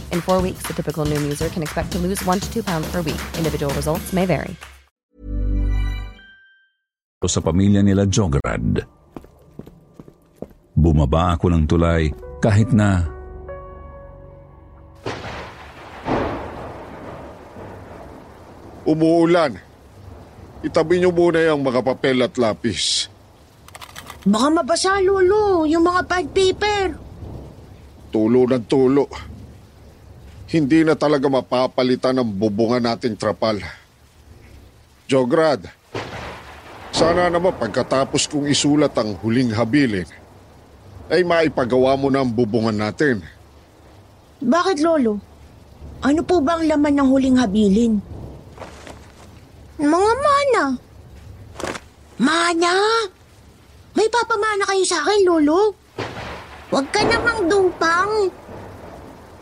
In 0.11 0.19
four 0.19 0.41
weeks, 0.41 0.67
the 0.67 0.73
typical 0.73 1.05
Noom 1.05 1.23
user 1.29 1.47
can 1.53 1.63
expect 1.63 1.91
to 1.95 1.99
lose 2.01 2.19
one 2.25 2.39
to 2.39 2.47
two 2.51 2.63
pounds 2.63 2.89
per 2.89 2.99
week. 3.05 3.21
Individual 3.37 3.71
results 3.75 4.11
may 4.11 4.25
vary. 4.25 4.55
sa 7.21 7.37
pamilya 7.37 7.85
nila 7.85 8.09
Jograd. 8.09 8.81
Bumaba 10.73 11.37
ako 11.37 11.53
ng 11.53 11.63
tulay 11.69 12.09
kahit 12.41 12.73
na 12.73 13.05
Umuulan. 18.81 19.53
Itabi 20.65 20.97
niyo 20.97 21.13
muna 21.13 21.37
yung 21.45 21.61
mga 21.61 21.85
papel 21.85 22.25
at 22.25 22.33
lapis. 22.41 23.05
Baka 24.25 24.47
mabasa, 24.49 24.97
Lolo, 25.01 25.65
yung 25.69 25.85
mga 25.85 26.01
pad 26.09 26.25
paper. 26.33 26.87
Tulo 28.09 28.45
ng 28.49 28.65
tulo. 28.65 29.05
Hindi 30.51 30.83
na 30.83 30.99
talaga 30.99 31.31
mapapalitan 31.31 32.19
ang 32.19 32.27
bubungan 32.27 32.83
nating 32.83 33.15
trapal. 33.15 33.55
Jograd, 35.07 35.63
sana 36.91 37.31
naman 37.31 37.55
pagkatapos 37.55 38.27
kong 38.27 38.51
isulat 38.51 38.91
ang 38.99 39.15
huling 39.23 39.55
habilin, 39.55 40.03
ay 41.07 41.23
maipagawa 41.23 41.95
mo 41.95 42.11
na 42.11 42.19
ang 42.19 42.27
bubungan 42.27 42.75
natin. 42.75 43.23
Bakit, 44.43 44.83
Lolo? 44.83 45.23
Ano 46.03 46.19
po 46.27 46.43
ba 46.43 46.59
ang 46.59 46.67
laman 46.67 46.99
ng 46.99 47.07
huling 47.07 47.37
habilin? 47.39 48.03
Mga 49.79 50.11
mana. 50.19 50.63
Mana? 52.19 52.73
May 53.95 54.07
papamana 54.11 54.67
kayo 54.67 54.83
sa 54.83 54.99
akin, 54.99 55.19
Lolo? 55.23 55.71
Huwag 56.75 56.91
ka 56.91 57.07
namang 57.07 57.47
dupang. 57.47 58.40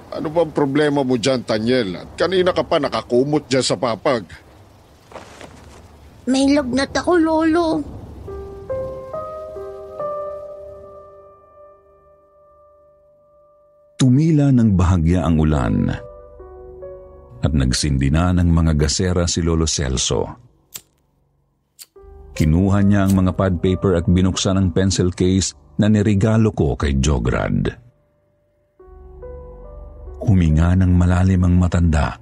Ano 0.10 0.34
bang 0.34 0.50
problema 0.50 1.06
mo 1.06 1.16
dyan, 1.22 1.46
Tanyel? 1.46 1.94
At 1.94 2.10
kanina 2.18 2.50
ka 2.50 2.66
pa 2.66 2.82
nakakumot 2.82 3.46
dyan 3.46 3.66
sa 3.66 3.78
papag. 3.78 4.26
May 6.26 6.50
lagnat 6.54 6.94
ako, 6.94 7.14
Lolo. 7.18 7.70
Tumila 14.00 14.48
ng 14.50 14.80
bahagya 14.80 15.28
ang 15.28 15.36
ulan 15.44 15.92
at 17.40 17.52
nagsindi 17.56 18.12
na 18.12 18.32
ng 18.36 18.48
mga 18.48 18.74
gasera 18.76 19.28
si 19.28 19.44
Lolo 19.44 19.68
Celso. 19.68 20.28
Kinuha 22.36 22.80
niya 22.84 23.04
ang 23.04 23.20
mga 23.20 23.36
pad 23.36 23.54
paper 23.60 24.00
at 24.00 24.06
binuksan 24.08 24.56
ang 24.56 24.72
pencil 24.72 25.12
case 25.12 25.52
na 25.76 25.92
nirigalo 25.92 26.56
ko 26.56 26.80
kay 26.80 26.96
Jograd. 27.00 27.89
Huminga 30.20 30.76
ng 30.76 30.92
malalim 30.94 31.48
ang 31.48 31.56
matanda 31.56 32.20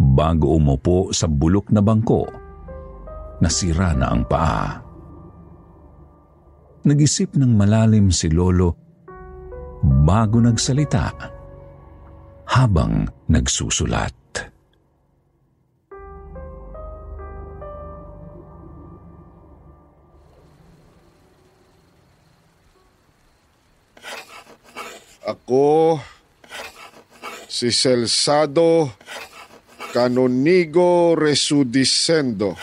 bago 0.00 0.56
umupo 0.56 1.12
sa 1.12 1.28
bulok 1.28 1.68
na 1.76 1.84
bangko 1.84 2.24
na 3.40 3.48
sira 3.52 3.92
na 3.92 4.08
ang 4.08 4.24
paa. 4.24 4.80
Nag-isip 6.80 7.36
ng 7.36 7.52
malalim 7.52 8.08
si 8.08 8.32
Lolo 8.32 8.72
bago 9.84 10.40
nagsalita 10.40 11.12
habang 12.48 13.04
nagsusulat. 13.28 14.16
Ako, 25.30 25.94
si 27.50 27.74
Celsado 27.74 28.94
Canonigo 29.90 31.18
Resudicendo, 31.18 32.54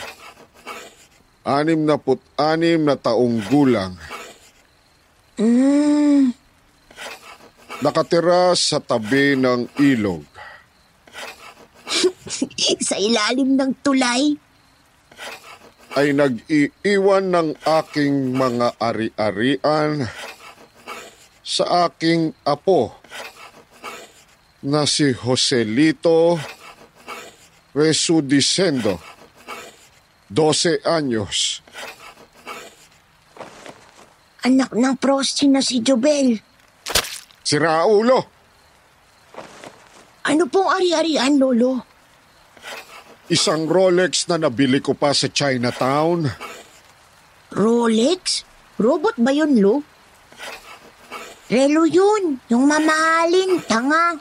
anim 1.43 1.83
na 1.83 1.99
put 1.99 2.23
anim 2.39 2.87
na 2.87 2.95
taong 2.95 3.43
gulang. 3.51 3.99
Mm, 5.35 6.31
Nakatira 7.83 8.55
sa 8.55 8.79
tabi 8.79 9.35
ng 9.35 9.67
ilog. 9.75 10.23
sa 12.87 12.95
ilalim 12.95 13.59
ng 13.59 13.71
tulay. 13.83 14.39
ay 15.97 16.13
nag-iiwan 16.13 17.33
ng 17.33 17.49
aking 17.65 18.37
mga 18.37 18.77
ari-arian 18.77 20.05
sa 21.41 21.89
aking 21.89 22.37
apo 22.45 22.93
na 24.63 24.85
si 24.89 25.13
Joselito 25.13 26.39
Resudicendo, 27.77 28.97
12 30.33 30.81
anyos. 30.81 31.61
Anak 34.41 34.73
ng 34.73 34.97
Frosty 34.97 35.45
na 35.45 35.61
si 35.61 35.85
Jobel. 35.85 36.41
Si 37.45 37.53
Raulo, 37.61 38.33
Ano 40.27 40.43
pong 40.51 40.67
ari-arian, 40.67 41.39
Lolo? 41.39 41.85
isang 43.31 43.63
Rolex 43.69 44.27
na 44.27 44.35
nabili 44.35 44.83
ko 44.83 44.91
pa 44.91 45.13
sa 45.15 45.31
Chinatown. 45.31 46.27
Rolex? 47.53 48.43
Robot 48.75 49.15
ba 49.21 49.31
yun, 49.31 49.55
Lo? 49.61 49.85
Relo 51.47 51.87
yun. 51.87 52.43
Yung 52.51 52.67
mamahalin, 52.67 53.63
tanga. 53.69 54.19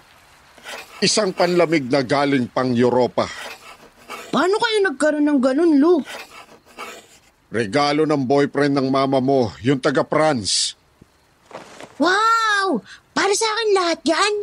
Isang 1.04 1.36
panlamig 1.36 1.92
na 1.92 2.00
galing 2.00 2.48
pang 2.48 2.72
Europa. 2.72 3.28
Paano 4.32 4.56
kayo 4.56 4.78
nagkaroon 4.80 5.28
ng 5.28 5.40
ganun, 5.44 5.72
Lo? 5.76 6.00
Regalo 7.52 8.08
ng 8.08 8.24
boyfriend 8.24 8.80
ng 8.80 8.88
mama 8.88 9.20
mo, 9.20 9.52
yung 9.60 9.76
taga 9.76 10.08
France. 10.08 10.72
Wow! 12.00 12.80
Para 13.12 13.32
sa 13.36 13.44
akin 13.44 13.68
lahat 13.76 14.00
yan. 14.08 14.34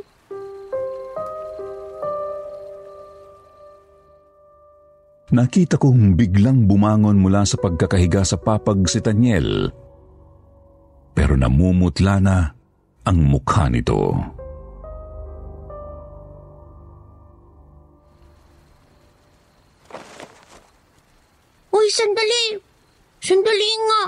Nakita 5.34 5.82
kong 5.82 6.14
biglang 6.14 6.70
bumangon 6.70 7.18
mula 7.18 7.42
sa 7.50 7.58
pagkakahiga 7.58 8.22
sa 8.22 8.38
papag 8.38 8.86
si 8.86 9.02
Tanyel. 9.02 9.74
Pero 11.18 11.34
namumutla 11.34 12.22
na 12.22 12.54
ang 13.02 13.18
mukha 13.18 13.66
nito. 13.74 14.14
Sandali. 21.94 22.58
Sandali 23.22 23.72
nga. 23.86 24.04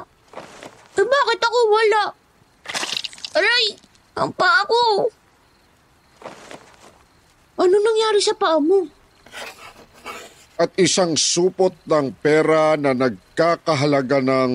Eh, 0.98 1.06
bakit 1.06 1.40
ako 1.46 1.60
wala? 1.70 2.04
Aray, 3.38 3.66
ang 4.18 4.32
paa 4.34 4.62
ko. 4.66 4.84
Ano 7.62 7.76
nangyari 7.78 8.20
sa 8.20 8.34
paa 8.34 8.58
mo? 8.58 8.90
At 10.56 10.72
isang 10.80 11.20
supot 11.20 11.76
ng 11.84 12.16
pera 12.24 12.80
na 12.80 12.96
nagkakahalaga 12.96 14.24
ng 14.24 14.54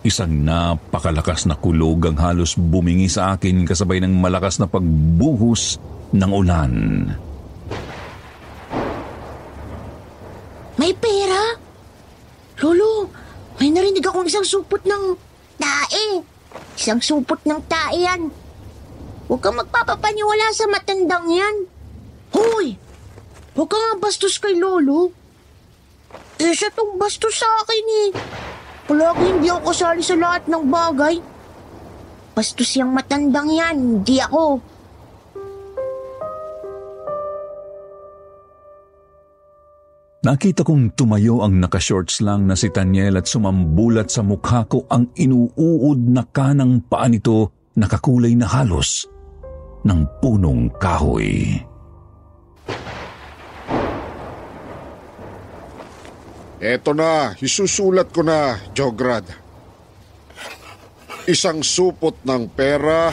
Isang 0.00 0.48
napakalakas 0.48 1.44
na 1.44 1.60
kulog 1.60 2.08
ang 2.08 2.16
halos 2.16 2.56
bumingi 2.56 3.04
sa 3.04 3.36
akin 3.36 3.68
kasabay 3.68 4.00
ng 4.00 4.16
malakas 4.16 4.56
na 4.56 4.64
pagbuhos 4.64 5.76
ng 6.16 6.32
ulan. 6.32 6.72
May 10.80 10.96
pera? 10.96 11.60
Lolo, 12.64 13.12
may 13.60 13.68
narinig 13.68 14.00
akong 14.00 14.19
isang 14.30 14.46
supot 14.46 14.78
ng 14.86 15.18
tae. 15.58 16.22
Isang 16.78 17.02
supot 17.02 17.42
ng 17.42 17.58
tae 17.66 18.06
yan. 18.06 18.30
Huwag 19.26 19.42
kang 19.42 19.58
magpapapaniwala 19.58 20.54
sa 20.54 20.70
matandang 20.70 21.26
yan. 21.34 21.66
Hoy! 22.30 22.78
Huwag 23.58 23.66
ka 23.74 23.98
bastos 23.98 24.38
kay 24.38 24.54
Lolo. 24.54 25.10
Eh, 26.38 26.54
siya 26.54 26.70
tong 26.70 26.94
bastos 26.94 27.42
sa 27.42 27.50
akin 27.66 27.86
eh. 28.06 28.08
Palagi 28.86 29.26
hindi 29.34 29.50
ako 29.50 29.74
kasali 29.74 30.02
sa 30.06 30.14
lahat 30.14 30.46
ng 30.46 30.64
bagay. 30.70 31.18
Bastos 32.30 32.70
yung 32.78 32.94
matandang 32.94 33.50
yan, 33.50 33.76
hindi 33.98 34.22
ako. 34.22 34.62
Nakita 40.20 40.68
kong 40.68 40.92
tumayo 41.00 41.40
ang 41.40 41.64
nakashorts 41.64 42.20
lang 42.20 42.44
na 42.44 42.52
si 42.52 42.68
Tanyel 42.68 43.16
at 43.16 43.24
sumambulat 43.24 44.12
sa 44.12 44.20
mukha 44.20 44.68
ko 44.68 44.84
ang 44.92 45.08
inuuod 45.16 45.96
na 46.12 46.28
kanang 46.28 46.84
paa 46.84 47.08
nito 47.08 47.56
na 47.72 47.88
kakulay 47.88 48.36
na 48.36 48.44
halos 48.44 49.08
ng 49.80 50.04
punong 50.20 50.76
kahoy. 50.76 51.64
Eto 56.60 56.92
na, 56.92 57.32
isusulat 57.40 58.12
ko 58.12 58.20
na, 58.20 58.60
Jograd. 58.76 59.24
Isang 61.24 61.64
supot 61.64 62.20
ng 62.28 62.44
pera 62.52 63.08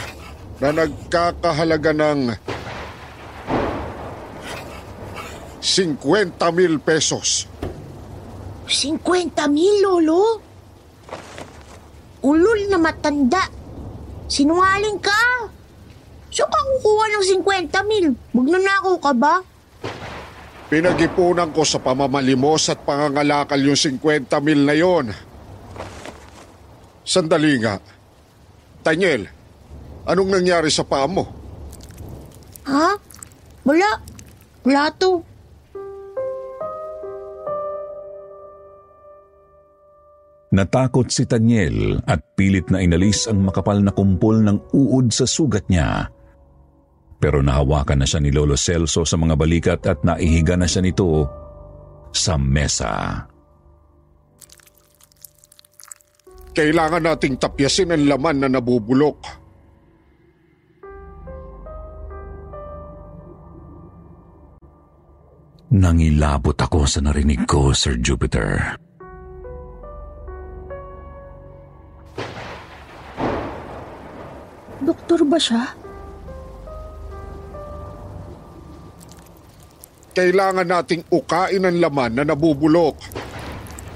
na 0.59 0.75
nagkakahalaga 0.75 1.95
ng 1.95 2.19
50 5.61 6.37
mil 6.53 6.77
pesos. 6.77 7.49
50 8.67 9.47
mil, 9.49 9.75
Lolo? 9.81 10.41
Ulol 12.21 12.67
na 12.69 12.77
matanda. 12.77 13.47
Sinungaling 14.27 14.99
ka. 14.99 15.47
Saan 16.27 16.51
ka 16.51 16.59
kukuha 16.59 17.03
ng 17.09 17.25
50 17.47 17.89
mil? 17.89 18.05
Magnanakaw 18.35 18.95
ka 18.99 19.11
ba? 19.15 19.35
Pinag-ipunan 20.67 21.55
ko 21.55 21.63
sa 21.63 21.79
pamamalimos 21.79 22.67
at 22.67 22.83
pangangalakal 22.83 23.57
yung 23.57 23.79
50 23.79 24.27
mil 24.43 24.61
na 24.67 24.75
yon. 24.75 25.15
Sandali 27.07 27.55
nga. 27.63 27.79
Daniel, 28.83 29.31
anong 30.03 30.27
nangyari 30.27 30.67
sa 30.67 30.83
paa 30.83 31.07
mo? 31.07 31.23
Ha? 32.67 32.99
Wala. 33.63 34.03
plato. 34.67 35.23
Natakot 40.57 41.13
si 41.13 41.29
Tanyel 41.29 42.01
at 42.09 42.33
pilit 42.33 42.73
na 42.73 42.81
inalis 42.81 43.29
ang 43.29 43.45
makapal 43.45 43.77
na 43.77 43.93
kumpol 43.93 44.41
ng 44.41 44.73
uod 44.73 45.13
sa 45.13 45.29
sugat 45.29 45.69
niya. 45.69 46.09
Pero 47.21 47.45
nahawakan 47.45 48.01
na 48.01 48.09
siya 48.09 48.25
ni 48.25 48.33
Lolo 48.33 48.57
Celso 48.57 49.05
sa 49.05 49.21
mga 49.21 49.37
balikat 49.37 49.85
at 49.85 50.01
naihiga 50.01 50.57
na 50.57 50.65
siya 50.65 50.81
nito 50.81 51.29
sa 52.09 52.41
mesa. 52.41 53.21
Kailangan 56.57 57.05
nating 57.05 57.37
tapyasin 57.37 57.93
ang 57.93 58.09
laman 58.09 58.37
na 58.41 58.49
nabubulok. 58.49 59.45
Nangilabot 65.69 66.57
ako 66.57 66.89
sa 66.89 67.05
narinig 67.05 67.45
ko, 67.45 67.77
Sir 67.77 68.01
Jupiter. 68.01 68.86
Doktor 74.87 75.19
ba 75.27 75.35
siya? 75.35 75.75
Kailangan 80.15 80.63
nating 80.63 81.03
ukain 81.11 81.67
ang 81.67 81.77
laman 81.83 82.15
na 82.15 82.23
nabubulok. 82.23 82.95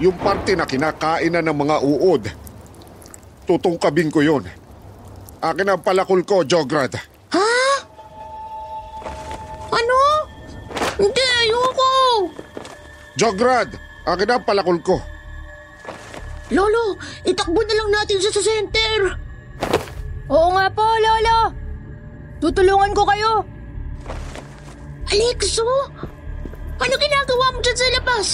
Yung 0.03 0.19
parte 0.19 0.51
na 0.59 0.67
kinakain 0.67 1.31
na 1.31 1.39
ng 1.39 1.55
mga 1.55 1.77
uod. 1.79 2.23
Tutungkabin 3.47 4.11
ko 4.11 4.19
yun. 4.19 4.43
Akin 5.39 5.71
ang 5.71 5.79
palakol 5.79 6.27
ko, 6.27 6.43
Jograd. 6.43 6.91
Ha? 7.31 7.49
Ano? 9.71 9.99
Hindi, 10.99 11.23
ayoko. 11.23 11.91
Jograd, 13.15 13.71
akin 14.05 14.29
ang 14.29 14.43
palakol 14.43 14.77
ko. 14.83 14.99
Lolo, 16.51 16.99
itakbo 17.23 17.63
na 17.63 17.79
lang 17.79 17.89
natin 17.95 18.19
siya 18.19 18.35
sa 18.35 18.43
center. 18.43 19.20
Oo 20.31 20.47
nga 20.55 20.71
po, 20.71 20.87
Lolo. 20.87 21.39
Tutulungan 22.39 22.95
ko 22.95 23.03
kayo. 23.03 23.43
Alexo? 25.11 25.67
Ano 26.79 26.93
ginagawa 26.95 27.45
mo 27.51 27.59
dyan 27.59 27.77
sa 27.77 27.87
labas? 27.99 28.27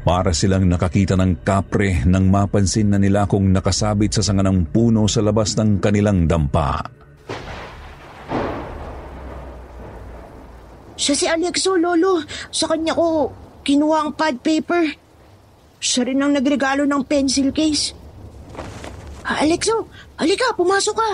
Para 0.00 0.32
silang 0.32 0.64
nakakita 0.64 1.20
ng 1.20 1.44
kapre 1.44 2.00
nang 2.08 2.32
mapansin 2.32 2.96
na 2.96 2.98
nila 2.98 3.28
kung 3.28 3.52
nakasabit 3.52 4.16
sa 4.16 4.24
sanga 4.24 4.40
ng 4.48 4.72
puno 4.72 5.04
sa 5.04 5.20
labas 5.20 5.52
ng 5.60 5.84
kanilang 5.84 6.24
dampa. 6.24 6.80
Siya 10.96 11.14
si 11.14 11.26
Alexo, 11.28 11.76
Lolo. 11.76 12.24
Sa 12.48 12.64
kanya 12.72 12.96
ko 12.96 13.28
kinuha 13.60 14.08
ang 14.08 14.10
pad 14.16 14.40
paper. 14.40 15.09
Siya 15.80 16.04
rin 16.04 16.20
ang 16.20 16.36
nagregalo 16.36 16.84
ng 16.84 17.02
pencil 17.08 17.48
case. 17.56 17.96
Ah, 19.24 19.40
Alexo, 19.40 19.88
halika, 20.20 20.52
pumasok 20.52 20.96
ka. 20.96 21.10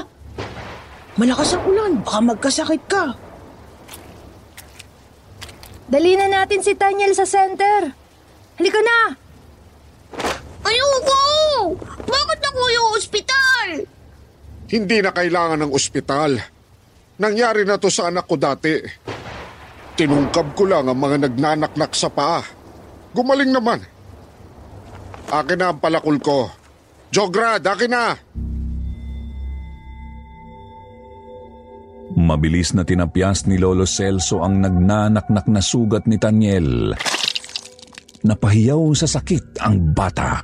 Malakas 1.17 1.55
ang 1.55 1.65
ulan, 1.71 1.93
baka 2.03 2.21
magkasakit 2.21 2.83
ka. 2.91 3.15
Dali 5.87 6.19
na 6.19 6.27
natin 6.27 6.67
si 6.67 6.75
Daniel 6.75 7.15
sa 7.15 7.23
center. 7.23 7.95
Halika 8.59 8.81
na. 8.83 8.99
Ayoko! 10.67 11.23
Bakit 12.03 12.41
ako 12.43 12.61
yung 12.75 12.89
ospital? 12.99 13.69
Hindi 14.67 14.99
na 14.99 15.15
kailangan 15.15 15.63
ng 15.63 15.71
ospital. 15.71 16.43
Nangyari 17.23 17.63
na 17.63 17.79
to 17.79 17.87
sa 17.87 18.11
anak 18.11 18.27
ko 18.27 18.35
dati. 18.35 18.75
Tinungkab 19.95 20.59
ko 20.59 20.67
lang 20.67 20.91
ang 20.91 20.99
mga 20.99 21.31
nagnanaknak 21.31 21.95
sa 21.95 22.11
paa. 22.11 22.43
Gumaling 23.15 23.55
naman. 23.55 23.96
Akin 25.27 25.59
na 25.59 25.75
ang 25.75 25.79
palakol 25.83 26.23
ko. 26.23 26.47
Jograd, 27.11 27.62
akin 27.62 27.91
na! 27.91 28.15
Mabilis 32.17 32.73
na 32.73 32.81
tinapyas 32.87 33.45
ni 33.45 33.61
Lolo 33.61 33.85
Celso 33.85 34.41
ang 34.41 34.62
nagnanaknak 34.62 35.51
na 35.53 35.61
sugat 35.61 36.09
ni 36.09 36.17
Tanyel. 36.17 36.95
Napahiyaw 38.25 38.83
sa 38.97 39.05
sakit 39.05 39.61
ang 39.61 39.93
bata. 39.93 40.41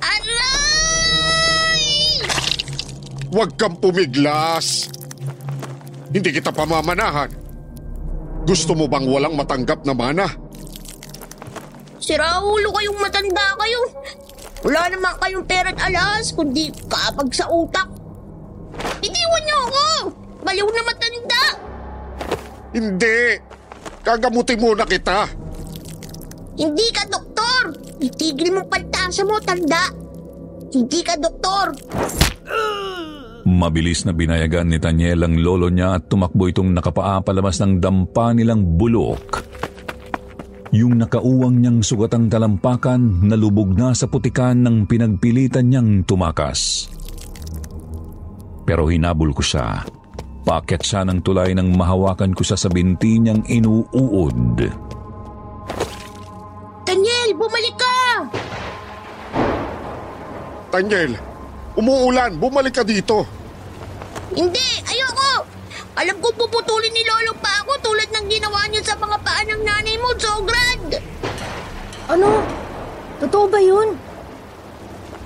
Aray! 0.00 1.84
Huwag 3.28 3.52
kang 3.60 3.76
pumiglas. 3.76 4.88
Hindi 6.10 6.40
kita 6.40 6.54
pamamanahan. 6.54 7.28
Gusto 8.46 8.72
mo 8.78 8.86
bang 8.86 9.04
walang 9.04 9.34
matanggap 9.36 9.84
na 9.84 9.92
mana? 9.92 10.45
Sira 12.06 12.38
ulo 12.38 12.70
kayong 12.70 13.02
matanda 13.02 13.58
kayo. 13.58 13.82
Wala 14.62 14.86
naman 14.94 15.18
kayong 15.18 15.42
pera't 15.42 15.74
alas, 15.74 16.30
kundi 16.30 16.70
kapag 16.86 17.34
sa 17.34 17.50
utak. 17.50 17.90
Itiwan 19.02 19.42
niyo 19.42 19.58
ako! 19.66 19.86
Baliw 20.46 20.70
na 20.70 20.82
matanda! 20.86 21.42
Hindi. 22.70 23.42
Kagamutin 24.06 24.62
muna 24.62 24.86
kita. 24.86 25.26
Hindi 26.54 26.86
ka 26.94 27.10
doktor! 27.10 27.74
Itigil 27.98 28.54
mo 28.54 28.62
pantasa 28.70 29.26
mo, 29.26 29.42
tanda! 29.42 29.90
Hindi 30.70 31.02
ka 31.02 31.18
doktor! 31.18 31.74
Mabilis 33.46 34.06
na 34.06 34.14
binayagan 34.14 34.70
ni 34.70 34.78
Tanyel 34.78 35.26
ang 35.26 35.34
lolo 35.42 35.66
niya 35.74 35.98
at 35.98 36.06
tumakbo 36.06 36.46
itong 36.46 36.70
nakapaa 36.70 37.18
palabas 37.26 37.58
ng 37.62 37.82
dampa 37.82 38.30
nilang 38.30 38.62
bulok. 38.78 39.45
Yung 40.74 40.98
nakauwang 40.98 41.62
niyang 41.62 41.78
sugatang 41.84 42.26
talampakan 42.26 43.22
nalubog 43.22 43.70
na 43.78 43.94
sa 43.94 44.10
putikan 44.10 44.66
ng 44.66 44.90
pinagpilitan 44.90 45.70
niyang 45.70 46.02
tumakas. 46.02 46.90
Pero 48.66 48.90
hinabol 48.90 49.30
ko 49.30 49.46
siya. 49.46 49.86
Paakyat 50.42 50.82
siya 50.82 51.00
ng 51.06 51.22
tulay 51.22 51.54
nang 51.54 51.70
mahawakan 51.74 52.34
ko 52.34 52.42
siya 52.42 52.58
sa 52.58 52.66
binti 52.66 53.22
niyang 53.22 53.46
inuuod. 53.46 54.58
Daniel, 56.86 57.30
bumalik 57.34 57.76
ka! 57.78 57.98
Daniel, 60.70 61.18
umuulan. 61.78 62.38
Bumalik 62.38 62.78
ka 62.78 62.82
dito. 62.86 63.26
Hindi, 64.34 64.82
ayoko! 64.86 65.25
Alam 65.96 66.16
ko 66.20 66.28
puputulin 66.36 66.92
ni 66.92 67.00
Lolo 67.08 67.32
pa 67.40 67.64
ako 67.64 67.80
tulad 67.80 68.12
ng 68.12 68.26
ginawa 68.28 68.68
niyo 68.68 68.84
sa 68.84 69.00
mga 69.00 69.16
paa 69.24 69.40
ng 69.48 69.62
nanay 69.64 69.96
mo, 69.96 70.12
Zograd! 70.20 71.00
Ano? 72.12 72.44
Totoo 73.24 73.48
ba 73.48 73.56
yun? 73.56 73.96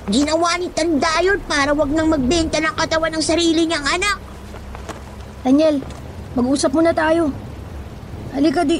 Ginawa 0.07 0.55
ni 0.63 0.71
Tanda 0.71 1.19
yun 1.27 1.43
para 1.51 1.75
wag 1.75 1.91
nang 1.91 2.15
magbenta 2.15 2.63
ng 2.63 2.75
katawan 2.79 3.11
ng 3.19 3.25
sarili 3.25 3.67
niyang 3.67 3.83
anak. 3.83 4.19
Daniel, 5.43 5.83
mag-usap 6.39 6.71
muna 6.71 6.95
tayo. 6.95 7.35
Halika 8.31 8.63
di... 8.63 8.79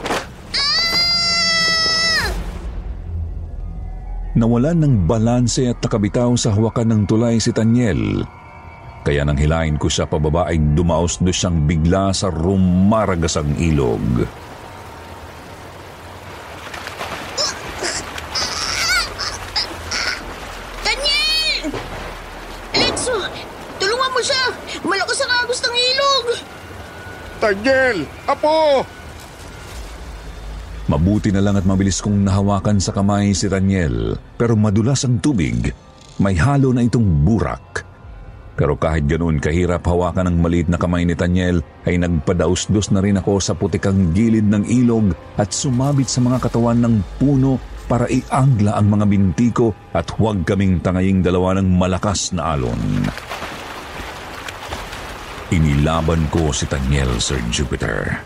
Nawalan 4.39 4.79
ng 4.79 4.95
balanse 5.11 5.67
at 5.67 5.83
nakabitaw 5.83 6.39
sa 6.39 6.55
hawakan 6.55 6.87
ng 6.95 7.03
tulay 7.11 7.43
si 7.43 7.51
Tanyel. 7.51 8.23
Kaya 9.01 9.25
nang 9.25 9.41
hilain 9.41 9.81
ko 9.81 9.89
siya 9.89 10.05
pababa 10.05 10.45
ay 10.45 10.61
dumaos-dos 10.77 11.33
siyang 11.33 11.65
bigla 11.65 12.13
sa 12.13 12.29
rumaragasang 12.29 13.57
ilog. 13.57 14.29
Daniel! 20.85 21.73
Alexo, 22.77 23.17
tulungan 23.81 24.11
mo 24.13 24.21
siya! 24.21 24.45
Malakas 24.85 25.19
ang 25.25 25.33
agos 25.33 25.61
ng 25.65 25.77
ilog! 25.81 26.25
Daniel! 27.41 27.99
Apo! 28.29 28.85
Mabuti 30.93 31.33
na 31.33 31.41
lang 31.41 31.57
at 31.57 31.65
mabilis 31.65 32.05
kong 32.05 32.21
nahawakan 32.21 32.77
sa 32.83 32.93
kamay 32.93 33.33
si 33.33 33.49
Daniel 33.49 34.21
pero 34.37 34.61
madulas 34.61 35.09
ang 35.09 35.25
tubig. 35.25 35.73
May 36.21 36.37
halo 36.37 36.77
na 36.77 36.85
itong 36.85 37.25
burak. 37.25 37.90
Pero 38.61 38.77
kahit 38.77 39.09
ganoon 39.09 39.41
kahirap 39.41 39.89
hawakan 39.89 40.29
ng 40.29 40.37
maliit 40.45 40.69
na 40.69 40.77
kamay 40.77 41.09
ni 41.09 41.17
Daniel 41.17 41.65
ay 41.89 41.97
nagpadaus-dos 41.97 42.93
na 42.93 43.01
rin 43.01 43.17
ako 43.17 43.41
sa 43.41 43.57
putikang 43.57 44.13
gilid 44.13 44.45
ng 44.45 44.69
ilog 44.69 45.17
at 45.41 45.49
sumabit 45.49 46.13
sa 46.13 46.21
mga 46.21 46.45
katawan 46.45 46.85
ng 46.85 47.01
puno 47.17 47.57
para 47.89 48.05
iangla 48.13 48.77
ang 48.77 48.93
mga 48.93 49.05
binti 49.09 49.49
ko 49.49 49.73
at 49.97 50.13
huwag 50.21 50.45
kaming 50.45 50.77
tangaying 50.85 51.25
dalawa 51.25 51.57
ng 51.57 51.73
malakas 51.73 52.37
na 52.37 52.53
alon. 52.53 53.09
Inilaban 55.57 56.29
ko 56.29 56.53
si 56.53 56.69
Daniel, 56.69 57.17
Sir 57.17 57.41
Jupiter. 57.49 58.21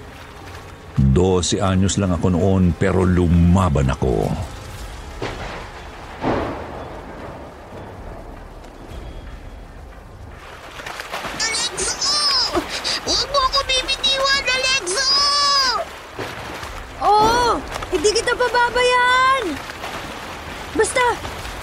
Dose 0.98 1.62
anyos 1.62 1.94
lang 1.94 2.10
ako 2.10 2.34
noon 2.34 2.74
pero 2.74 3.06
lumaban 3.06 3.86
ako. 3.86 4.34
Hindi 18.04 18.20
kita 18.20 18.36
pababayaan! 18.36 19.44
Basta, 20.76 21.04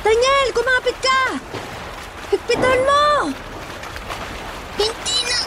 Daniel, 0.01 0.47
kumapit 0.57 0.97
ka! 0.97 1.37
Higpitan 2.51 2.83
mo! 2.83 3.31
Hindi 4.75 5.17
na 5.23 5.39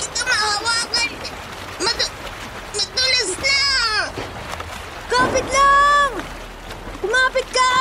kita 0.00 0.20
mahawakan. 0.24 1.10
Mag 1.84 1.98
madulas 2.72 3.30
na. 3.36 3.60
Kapit 5.12 5.46
lang! 5.52 6.10
Kumapit 7.04 7.48
ka! 7.52 7.72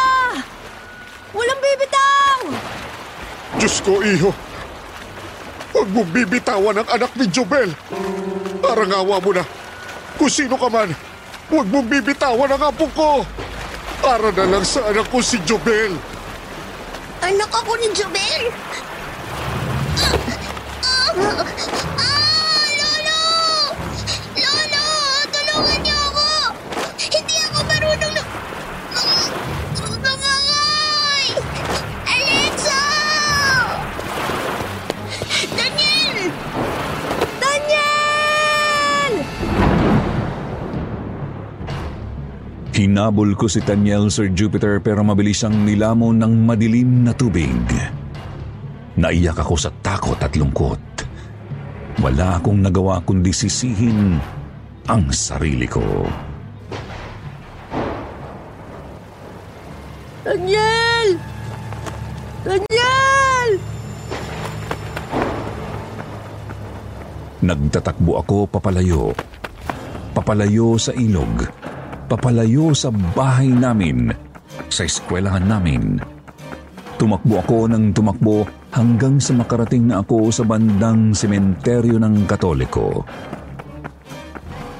Walang 1.31 1.61
bibitaw! 1.63 2.39
Diyos 3.55 3.75
ko, 3.87 4.03
iho. 4.03 4.35
Huwag 5.71 5.87
mong 5.95 6.11
bibitawan 6.11 6.83
ang 6.83 6.89
anak 6.91 7.15
ni 7.15 7.31
Jobel. 7.31 7.71
Arangawa 8.67 9.23
mo 9.23 9.31
na. 9.31 9.47
Kung 10.19 10.27
sino 10.27 10.59
ka 10.59 10.67
man, 10.67 10.91
huwag 11.47 11.71
mong 11.71 11.87
bibitawan 11.87 12.51
ang 12.51 12.67
apo 12.67 12.83
ko. 12.91 13.23
Para 14.03 14.27
na 14.35 14.43
lang 14.43 14.67
sa 14.67 14.91
anak 14.91 15.07
ko 15.07 15.23
si 15.23 15.39
Jobel. 15.47 16.10
Anak 17.21 17.53
ako 17.53 17.77
ni 17.77 17.87
Jobel. 17.93 18.43
Ah! 20.81 21.13
Ah! 21.13 21.90
Hinabol 42.81 43.37
ko 43.37 43.45
si 43.45 43.61
Daniel 43.61 44.09
Sir 44.09 44.33
Jupiter 44.33 44.81
pero 44.81 45.05
mabilis 45.05 45.45
siyang 45.45 45.53
nilamon 45.69 46.17
ng 46.17 46.33
madilim 46.49 47.05
na 47.05 47.13
tubig. 47.13 47.53
Naiyak 48.97 49.37
ako 49.37 49.53
sa 49.53 49.69
takot 49.85 50.17
at 50.17 50.33
lungkot. 50.33 50.81
Wala 52.01 52.41
akong 52.41 52.57
nagawa 52.57 52.97
kundi 53.05 53.29
sisihin 53.29 54.17
ang 54.89 55.05
sarili 55.13 55.69
ko. 55.69 56.09
Daniel! 60.25 61.21
Daniel! 62.41 63.49
Nagtatakbo 67.45 68.17
ako 68.17 68.49
papalayo. 68.49 69.13
Papalayo 70.17 70.81
sa 70.81 70.97
ilog. 70.97 71.45
Papalayo 72.11 72.75
sa 72.75 72.91
bahay 72.91 73.47
namin. 73.47 74.11
Sa 74.67 74.83
eskwelahan 74.83 75.47
namin. 75.47 75.95
Tumakbo 76.99 77.39
ako 77.39 77.71
ng 77.71 77.95
tumakbo 77.95 78.43
hanggang 78.75 79.15
sa 79.23 79.31
makarating 79.31 79.87
na 79.87 80.03
ako 80.03 80.27
sa 80.27 80.43
bandang 80.43 81.15
sementeryo 81.15 81.95
ng 82.03 82.27
Katoliko. 82.27 83.07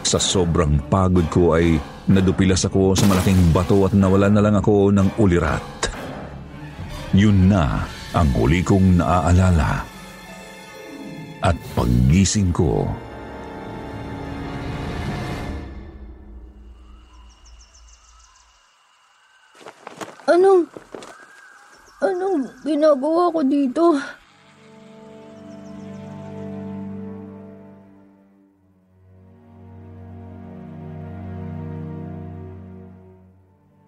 Sa 0.04 0.20
sobrang 0.20 0.76
pagod 0.92 1.24
ko 1.32 1.56
ay 1.56 1.80
nadupilas 2.12 2.68
ako 2.68 3.00
sa 3.00 3.08
malaking 3.08 3.56
bato 3.56 3.80
at 3.88 3.96
nawala 3.96 4.28
na 4.28 4.44
lang 4.44 4.60
ako 4.60 4.92
ng 4.92 5.16
ulirat. 5.16 5.88
Yun 7.16 7.48
na 7.48 7.88
ang 8.12 8.28
huli 8.36 8.60
kong 8.60 9.00
naaalala. 9.00 9.88
At 11.40 11.56
paggising 11.80 12.52
ko, 12.52 12.92
Anong... 20.32 20.64
Anong 22.02 22.50
ginagawa 22.64 23.30
ko 23.30 23.40
dito? 23.46 23.86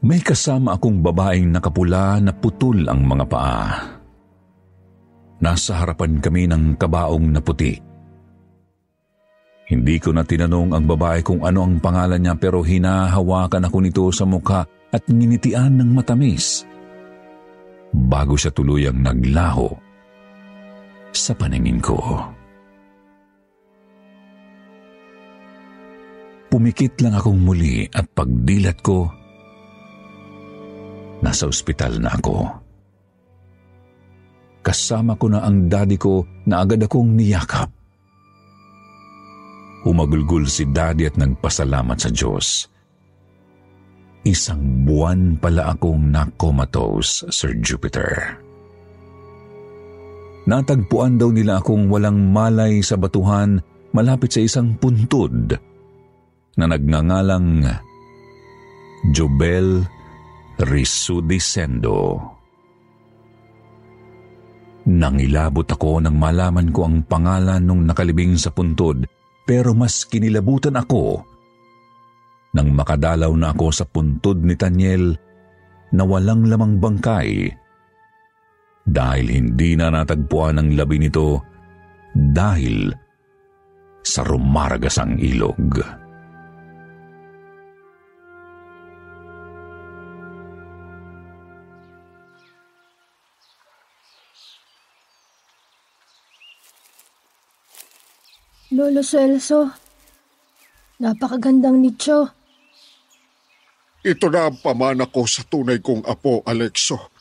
may 0.04 0.20
kasama 0.20 0.76
akong 0.76 1.00
babaeng 1.00 1.48
nakapula 1.48 2.20
na 2.20 2.36
putol 2.36 2.86
ang 2.92 3.08
mga 3.08 3.26
paa. 3.26 3.64
Nasa 5.40 5.80
harapan 5.80 6.20
kami 6.20 6.44
ng 6.46 6.76
kabaong 6.76 7.32
na 7.32 7.40
puti. 7.40 7.93
Hindi 9.64 9.96
ko 9.96 10.12
na 10.12 10.28
tinanong 10.28 10.76
ang 10.76 10.86
babae 10.86 11.24
kung 11.24 11.42
ano 11.48 11.64
ang 11.64 11.80
pangalan 11.80 12.20
niya 12.20 12.36
pero 12.36 12.60
hinahawakan 12.60 13.68
ako 13.72 13.78
nito 13.80 14.04
sa 14.12 14.28
mukha 14.28 14.68
at 14.92 15.04
nginitian 15.08 15.80
ng 15.80 15.90
matamis. 15.96 16.68
Bago 17.94 18.36
siya 18.36 18.52
tuluyang 18.52 19.00
naglaho 19.00 19.72
sa 21.14 21.32
paningin 21.38 21.80
ko. 21.80 21.98
Pumikit 26.52 27.02
lang 27.02 27.18
akong 27.18 27.42
muli 27.42 27.90
at 27.90 28.06
pagdilat 28.14 28.78
ko, 28.86 29.10
nasa 31.26 31.50
ospital 31.50 31.98
na 31.98 32.14
ako. 32.14 32.46
Kasama 34.62 35.18
ko 35.18 35.34
na 35.34 35.42
ang 35.42 35.66
daddy 35.66 35.98
ko 35.98 36.22
na 36.46 36.62
agad 36.62 36.86
akong 36.86 37.18
niyakap. 37.18 37.74
Humagulgul 39.84 40.48
si 40.48 40.64
daddy 40.72 41.12
at 41.12 41.20
nagpasalamat 41.20 41.98
sa 42.00 42.10
Diyos. 42.12 42.72
Isang 44.24 44.88
buwan 44.88 45.36
pala 45.36 45.76
akong 45.76 46.08
nakomatose, 46.08 47.28
Sir 47.28 47.60
Jupiter. 47.60 48.40
Natagpuan 50.48 51.20
daw 51.20 51.32
nila 51.32 51.60
akong 51.60 51.92
walang 51.92 52.32
malay 52.32 52.80
sa 52.80 52.96
batuhan 52.96 53.60
malapit 53.92 54.32
sa 54.32 54.44
isang 54.44 54.76
puntod 54.80 55.56
na 56.56 56.66
nagngangalang 56.68 57.68
Jobel 59.12 59.84
Risudisendo. 60.64 62.20
Nangilabot 64.84 65.68
ako 65.68 66.04
nang 66.04 66.20
malaman 66.20 66.72
ko 66.72 66.88
ang 66.88 67.04
pangalan 67.08 67.64
nung 67.64 67.88
nakalibing 67.88 68.36
sa 68.36 68.52
puntod 68.52 69.04
pero 69.44 69.76
mas 69.76 70.08
kinilabutan 70.08 70.80
ako 70.80 71.24
nang 72.54 72.70
makadalaw 72.70 73.34
na 73.34 73.52
ako 73.52 73.68
sa 73.74 73.86
puntod 73.90 74.46
ni 74.46 74.54
Tanyel 74.54 75.18
na 75.94 76.04
walang 76.06 76.46
lamang 76.46 76.78
bangkay 76.78 77.50
dahil 78.86 79.26
hindi 79.32 79.74
na 79.74 79.90
natagpuan 79.90 80.60
ang 80.62 80.70
labi 80.78 81.02
nito 81.02 81.42
dahil 82.14 82.94
sa 84.04 84.22
rumaragasang 84.28 85.18
ilog. 85.18 86.03
Lolo 98.74 99.06
Celso, 99.06 99.70
napakagandang 100.98 101.78
nicho. 101.78 102.26
Ito 104.02 104.34
na 104.34 104.50
ang 104.50 104.58
pamana 104.58 105.06
ko 105.06 105.30
sa 105.30 105.46
tunay 105.46 105.78
kong 105.78 106.02
apo, 106.10 106.42
Alexo. 106.42 107.14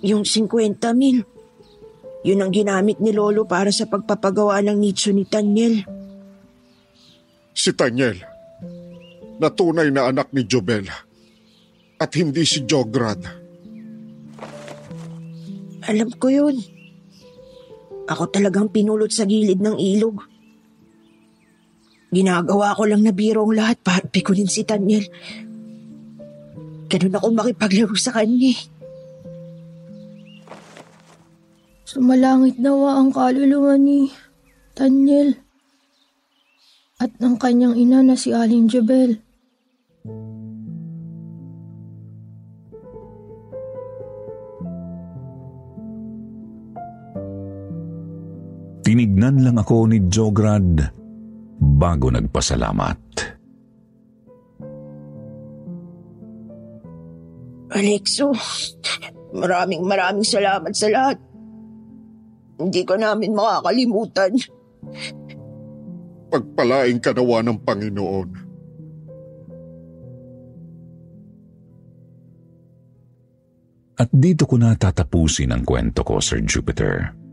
Yung 0.00 0.24
50 0.24 0.80
mil. 0.96 1.20
Yun 2.24 2.40
ang 2.40 2.52
ginamit 2.56 3.04
ni 3.04 3.12
Lolo 3.12 3.44
para 3.44 3.68
sa 3.68 3.84
pagpapagawa 3.84 4.64
ng 4.64 4.80
nicho 4.80 5.12
ni 5.12 5.28
Daniel. 5.28 5.84
Si 7.52 7.70
Tanyel, 7.76 8.24
na 9.36 9.52
tunay 9.52 9.92
na 9.92 10.08
anak 10.08 10.32
ni 10.32 10.48
Jobel. 10.48 10.88
At 12.00 12.16
hindi 12.16 12.48
si 12.48 12.64
Jograd. 12.64 13.20
Alam 15.84 16.10
ko 16.16 16.32
yun. 16.32 16.73
Ako 18.04 18.28
talagang 18.28 18.68
pinulot 18.68 19.08
sa 19.08 19.24
gilid 19.24 19.64
ng 19.64 19.80
ilog. 19.80 20.20
Ginagawa 22.14 22.76
ko 22.76 22.86
lang 22.86 23.02
na 23.02 23.10
biro 23.10 23.42
ang 23.42 23.56
lahat 23.56 23.80
para 23.80 24.04
pikunin 24.06 24.46
si 24.46 24.62
Daniel. 24.62 25.08
Ganun 26.86 27.16
ako 27.16 27.26
makipaglaro 27.34 27.96
sa 27.98 28.14
kanya. 28.14 28.54
eh. 28.54 28.60
Sumalangit 31.84 32.60
nawa 32.62 33.02
ang 33.02 33.10
kaluluwa 33.10 33.74
ni 33.78 34.14
Daniel 34.74 35.38
at 37.02 37.10
ng 37.18 37.36
kanyang 37.36 37.74
ina 37.74 38.00
na 38.00 38.14
si 38.14 38.30
Aling 38.30 38.70
Jebel. 38.70 39.18
Tinignan 48.94 49.42
lang 49.42 49.58
ako 49.58 49.90
ni 49.90 50.06
Jograd 50.06 50.78
bago 51.58 52.14
nagpasalamat. 52.14 52.98
Alexo, 57.74 58.30
maraming 59.34 59.82
maraming 59.82 60.22
salamat 60.22 60.70
sa 60.78 60.86
lahat. 60.94 61.18
Hindi 62.54 62.86
ka 62.86 62.94
namin 62.94 63.34
makakalimutan. 63.34 64.30
Pagpalaing 66.30 67.02
kanawa 67.02 67.42
ng 67.42 67.58
Panginoon. 67.66 68.28
At 73.98 74.10
dito 74.14 74.46
ko 74.46 74.54
na 74.54 74.78
tatapusin 74.78 75.50
ang 75.50 75.66
kwento 75.66 76.06
ko, 76.06 76.22
Sir 76.22 76.46
Jupiter. 76.46 77.23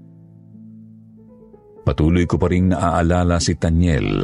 Patuloy 1.82 2.30
ko 2.30 2.38
pa 2.38 2.48
rin 2.50 2.70
naaalala 2.70 3.42
si 3.42 3.58
Tanyel 3.58 4.22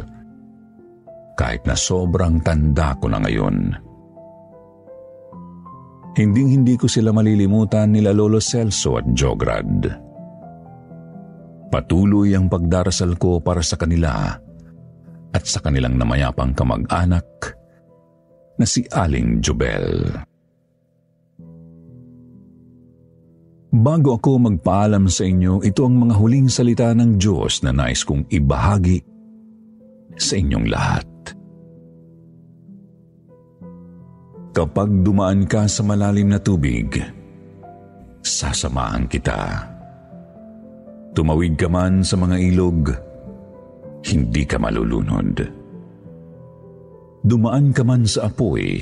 kahit 1.38 1.62
na 1.66 1.78
sobrang 1.78 2.42
tanda 2.42 2.98
ko 2.98 3.06
na 3.06 3.22
ngayon. 3.22 3.78
Hinding-hindi 6.18 6.74
ko 6.74 6.90
sila 6.90 7.14
malilimutan 7.14 7.94
nila 7.94 8.10
Lolo 8.10 8.42
Celso 8.42 8.98
at 8.98 9.06
Jograd. 9.14 9.86
Patuloy 11.70 12.34
ang 12.34 12.50
pagdarasal 12.50 13.14
ko 13.14 13.38
para 13.38 13.62
sa 13.62 13.78
kanila 13.78 14.34
at 15.30 15.44
sa 15.46 15.62
kanilang 15.62 15.94
namayapang 15.94 16.58
kamag-anak 16.58 17.54
na 18.58 18.66
si 18.66 18.82
Aling 18.90 19.38
Jubel. 19.38 20.26
Bago 23.68 24.16
ako 24.16 24.48
magpaalam 24.48 25.12
sa 25.12 25.28
inyo, 25.28 25.60
ito 25.60 25.84
ang 25.84 26.00
mga 26.00 26.14
huling 26.16 26.48
salita 26.48 26.88
ng 26.96 27.20
Diyos 27.20 27.60
na 27.60 27.76
nais 27.76 28.00
kong 28.00 28.24
ibahagi 28.32 29.04
sa 30.16 30.40
inyong 30.40 30.66
lahat. 30.72 31.08
Kapag 34.56 34.88
dumaan 35.04 35.44
ka 35.44 35.68
sa 35.68 35.84
malalim 35.84 36.32
na 36.32 36.40
tubig, 36.40 36.96
sasamahan 38.24 39.04
kita. 39.04 39.68
Tumawid 41.12 41.60
ka 41.60 41.68
man 41.68 42.00
sa 42.00 42.16
mga 42.16 42.36
ilog, 42.48 42.88
hindi 44.08 44.48
ka 44.48 44.56
malulunod. 44.56 45.44
Dumaan 47.20 47.76
ka 47.76 47.84
man 47.84 48.08
sa 48.08 48.32
apoy, 48.32 48.80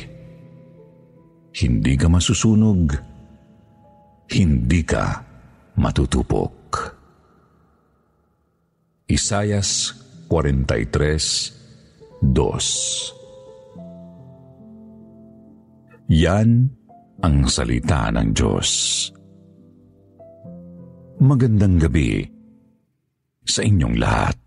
hindi 1.58 1.92
ka 1.98 2.06
masusunog, 2.06 3.15
hindi 4.30 4.82
ka 4.82 5.22
matutupok. 5.78 6.54
Isayas 9.06 9.94
43.2 10.26 13.16
yan 16.06 16.70
ang 17.18 17.50
salita 17.50 18.14
ng 18.14 18.30
Diyos. 18.30 18.70
Magandang 21.18 21.82
gabi 21.82 22.22
sa 23.42 23.66
inyong 23.66 23.96
lahat. 23.98 24.38